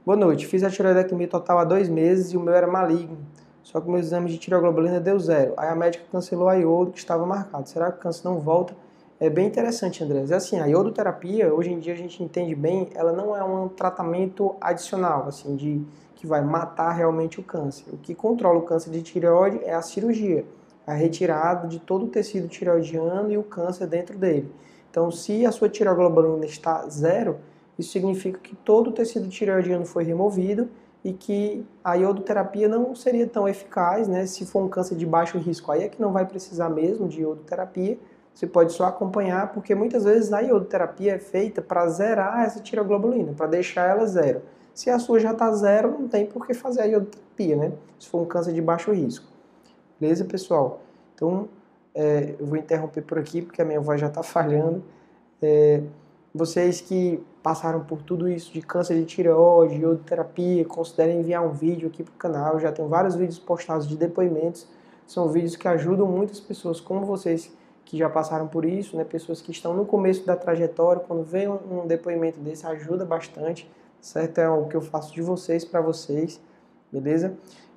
Boa 0.06 0.16
noite. 0.16 0.46
Fiz 0.46 0.62
a 0.62 0.70
tireoidectomia 0.70 1.26
total 1.26 1.58
há 1.58 1.64
dois 1.64 1.88
meses 1.88 2.32
e 2.32 2.36
o 2.36 2.40
meu 2.40 2.54
era 2.54 2.68
maligno. 2.68 3.18
Só 3.60 3.80
que 3.80 3.90
meus 3.90 4.06
exames 4.06 4.30
de 4.30 4.38
tireoglobulina 4.38 5.00
deu 5.00 5.18
zero. 5.18 5.52
Aí 5.56 5.68
a 5.68 5.74
médica 5.74 6.04
cancelou 6.12 6.48
a 6.48 6.54
iodo 6.54 6.92
que 6.92 6.98
estava 7.00 7.26
marcado. 7.26 7.68
Será 7.68 7.90
que 7.90 7.98
o 7.98 8.00
câncer 8.00 8.24
não 8.24 8.38
volta? 8.38 8.72
É 9.18 9.28
bem 9.28 9.48
interessante, 9.48 10.04
Andrés. 10.04 10.30
É 10.30 10.36
assim, 10.36 10.60
a 10.60 10.66
iodoterapia, 10.66 11.52
hoje 11.52 11.72
em 11.72 11.80
dia 11.80 11.92
a 11.92 11.96
gente 11.96 12.22
entende 12.22 12.54
bem, 12.54 12.88
ela 12.94 13.10
não 13.10 13.34
é 13.34 13.42
um 13.42 13.66
tratamento 13.66 14.54
adicional, 14.60 15.26
assim, 15.26 15.56
de 15.56 15.84
que 16.14 16.24
vai 16.24 16.40
matar 16.40 16.92
realmente 16.92 17.40
o 17.40 17.42
câncer. 17.42 17.92
O 17.92 17.96
que 17.96 18.14
controla 18.14 18.60
o 18.60 18.62
câncer 18.62 18.92
de 18.92 19.02
tireoide 19.02 19.58
é 19.64 19.74
a 19.74 19.82
cirurgia, 19.82 20.44
a 20.86 20.92
retirada 20.92 21.66
de 21.66 21.80
todo 21.80 22.04
o 22.04 22.08
tecido 22.08 22.46
tireoidiano 22.46 23.28
e 23.28 23.36
o 23.36 23.42
câncer 23.42 23.88
dentro 23.88 24.16
dele. 24.16 24.52
Então, 24.88 25.10
se 25.10 25.44
a 25.44 25.50
sua 25.50 25.68
tireoglobulina 25.68 26.46
está 26.46 26.88
zero, 26.88 27.38
isso 27.78 27.92
significa 27.92 28.38
que 28.38 28.54
todo 28.56 28.88
o 28.88 28.92
tecido 28.92 29.28
tireoidiano 29.28 29.84
foi 29.84 30.04
removido 30.04 30.68
e 31.04 31.12
que 31.12 31.64
a 31.84 31.94
iodoterapia 31.94 32.68
não 32.68 32.94
seria 32.94 33.26
tão 33.26 33.46
eficaz, 33.46 34.08
né? 34.08 34.26
Se 34.26 34.44
for 34.44 34.64
um 34.64 34.68
câncer 34.68 34.96
de 34.96 35.06
baixo 35.06 35.38
risco, 35.38 35.70
aí 35.70 35.84
é 35.84 35.88
que 35.88 36.00
não 36.00 36.12
vai 36.12 36.26
precisar 36.26 36.68
mesmo 36.68 37.06
de 37.06 37.20
iodoterapia. 37.20 37.98
Você 38.34 38.46
pode 38.46 38.72
só 38.72 38.86
acompanhar, 38.86 39.52
porque 39.52 39.74
muitas 39.74 40.04
vezes 40.04 40.32
a 40.32 40.40
iodoterapia 40.40 41.14
é 41.14 41.18
feita 41.18 41.62
para 41.62 41.86
zerar 41.88 42.44
essa 42.44 42.60
tireoglobulina, 42.60 43.32
para 43.32 43.46
deixar 43.46 43.88
ela 43.88 44.06
zero. 44.06 44.42
Se 44.74 44.90
a 44.90 44.98
sua 44.98 45.20
já 45.20 45.32
está 45.32 45.50
zero, 45.52 45.90
não 45.90 46.08
tem 46.08 46.26
por 46.26 46.46
que 46.46 46.52
fazer 46.52 46.82
a 46.82 46.84
iodoterapia, 46.84 47.56
né? 47.56 47.72
Se 47.98 48.08
for 48.08 48.20
um 48.20 48.26
câncer 48.26 48.52
de 48.52 48.60
baixo 48.60 48.90
risco. 48.90 49.26
Beleza, 50.00 50.24
pessoal? 50.24 50.80
Então, 51.14 51.48
é, 51.94 52.34
eu 52.38 52.44
vou 52.44 52.58
interromper 52.58 53.02
por 53.02 53.18
aqui 53.18 53.40
porque 53.40 53.62
a 53.62 53.64
minha 53.64 53.80
voz 53.80 54.00
já 54.00 54.08
está 54.08 54.22
falhando. 54.22 54.82
É, 55.40 55.82
vocês 56.36 56.80
que 56.80 57.24
passaram 57.42 57.80
por 57.84 58.02
tudo 58.02 58.28
isso 58.28 58.52
de 58.52 58.60
câncer 58.60 58.96
de 58.96 59.06
tireoide, 59.06 59.80
iodoterapia, 59.80 60.64
considerem 60.64 61.20
enviar 61.20 61.42
um 61.42 61.50
vídeo 61.50 61.88
aqui 61.88 62.02
para 62.02 62.12
o 62.12 62.16
canal. 62.16 62.54
Eu 62.54 62.60
já 62.60 62.70
tenho 62.70 62.88
vários 62.88 63.14
vídeos 63.14 63.38
postados 63.38 63.88
de 63.88 63.96
depoimentos. 63.96 64.68
São 65.06 65.28
vídeos 65.28 65.56
que 65.56 65.66
ajudam 65.66 66.06
muitas 66.06 66.38
pessoas 66.40 66.80
como 66.80 67.06
vocês 67.06 67.50
que 67.84 67.96
já 67.96 68.10
passaram 68.10 68.48
por 68.48 68.64
isso, 68.64 68.96
né? 68.96 69.04
pessoas 69.04 69.40
que 69.40 69.52
estão 69.52 69.72
no 69.72 69.86
começo 69.86 70.26
da 70.26 70.36
trajetória. 70.36 71.00
Quando 71.00 71.22
vem 71.22 71.48
um, 71.48 71.82
um 71.82 71.86
depoimento 71.86 72.38
desse, 72.40 72.66
ajuda 72.66 73.04
bastante, 73.04 73.70
certo? 74.00 74.38
É 74.38 74.48
o 74.48 74.66
que 74.66 74.76
eu 74.76 74.82
faço 74.82 75.14
de 75.14 75.22
vocês 75.22 75.64
para 75.64 75.80
vocês, 75.80 76.40
beleza? 76.92 77.34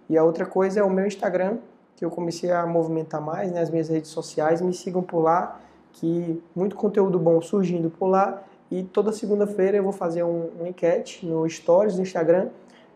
E 0.10 0.18
a 0.18 0.24
outra 0.24 0.46
coisa 0.46 0.80
é 0.80 0.84
o 0.84 0.90
meu 0.90 1.06
Instagram, 1.06 1.60
que 1.96 2.04
eu 2.04 2.10
comecei 2.10 2.52
a 2.52 2.66
movimentar 2.66 3.22
mais, 3.22 3.52
né, 3.52 3.62
as 3.62 3.70
minhas 3.70 3.90
redes 3.90 4.10
sociais, 4.10 4.62
me 4.62 4.74
sigam 4.74 5.04
por 5.04 5.20
lá, 5.20 5.60
que 5.94 6.42
muito 6.56 6.76
conteúdo 6.76 7.20
bom 7.20 7.42
surgindo 7.42 7.90
por 7.90 8.08
lá. 8.08 8.44
E 8.72 8.84
toda 8.84 9.12
segunda-feira 9.12 9.78
eu 9.78 9.84
vou 9.84 9.92
fazer 9.92 10.24
um, 10.24 10.50
um 10.62 10.68
enquete 10.68 11.26
no 11.26 11.48
Stories 11.50 11.96
do 11.96 12.02
Instagram 12.02 12.50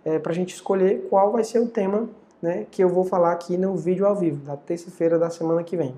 é, 0.05 0.19
para 0.19 0.31
a 0.31 0.35
gente 0.35 0.53
escolher 0.53 1.07
qual 1.09 1.31
vai 1.31 1.43
ser 1.43 1.59
o 1.59 1.67
tema 1.67 2.07
né, 2.41 2.65
que 2.69 2.83
eu 2.83 2.89
vou 2.89 3.05
falar 3.05 3.31
aqui 3.31 3.57
no 3.57 3.75
vídeo 3.75 4.05
ao 4.05 4.15
vivo, 4.15 4.45
da 4.45 4.57
terça-feira 4.57 5.17
da 5.17 5.29
semana 5.29 5.63
que 5.63 5.77
vem. 5.77 5.95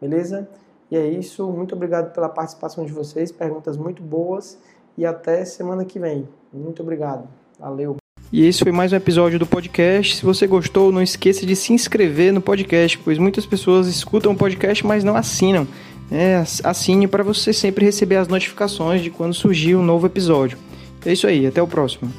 Beleza? 0.00 0.48
E 0.90 0.96
é 0.96 1.06
isso. 1.06 1.50
Muito 1.50 1.74
obrigado 1.74 2.12
pela 2.12 2.28
participação 2.28 2.84
de 2.84 2.92
vocês, 2.92 3.32
perguntas 3.32 3.76
muito 3.76 4.02
boas 4.02 4.58
e 4.96 5.06
até 5.06 5.44
semana 5.44 5.84
que 5.84 5.98
vem. 5.98 6.28
Muito 6.52 6.82
obrigado. 6.82 7.26
Valeu. 7.58 7.96
E 8.30 8.46
esse 8.46 8.62
foi 8.62 8.70
mais 8.70 8.92
um 8.92 8.96
episódio 8.96 9.38
do 9.38 9.46
podcast. 9.46 10.16
Se 10.16 10.24
você 10.24 10.46
gostou, 10.46 10.92
não 10.92 11.00
esqueça 11.00 11.46
de 11.46 11.56
se 11.56 11.72
inscrever 11.72 12.30
no 12.30 12.42
podcast, 12.42 12.98
pois 12.98 13.16
muitas 13.16 13.46
pessoas 13.46 13.86
escutam 13.86 14.32
o 14.32 14.36
podcast, 14.36 14.86
mas 14.86 15.02
não 15.02 15.16
assinam. 15.16 15.66
É, 16.10 16.42
assine 16.64 17.06
para 17.06 17.22
você 17.22 17.52
sempre 17.52 17.84
receber 17.84 18.16
as 18.16 18.28
notificações 18.28 19.02
de 19.02 19.10
quando 19.10 19.34
surgir 19.34 19.76
um 19.76 19.82
novo 19.82 20.06
episódio. 20.06 20.58
É 21.04 21.12
isso 21.12 21.26
aí, 21.26 21.46
até 21.46 21.62
o 21.62 21.66
próximo. 21.66 22.10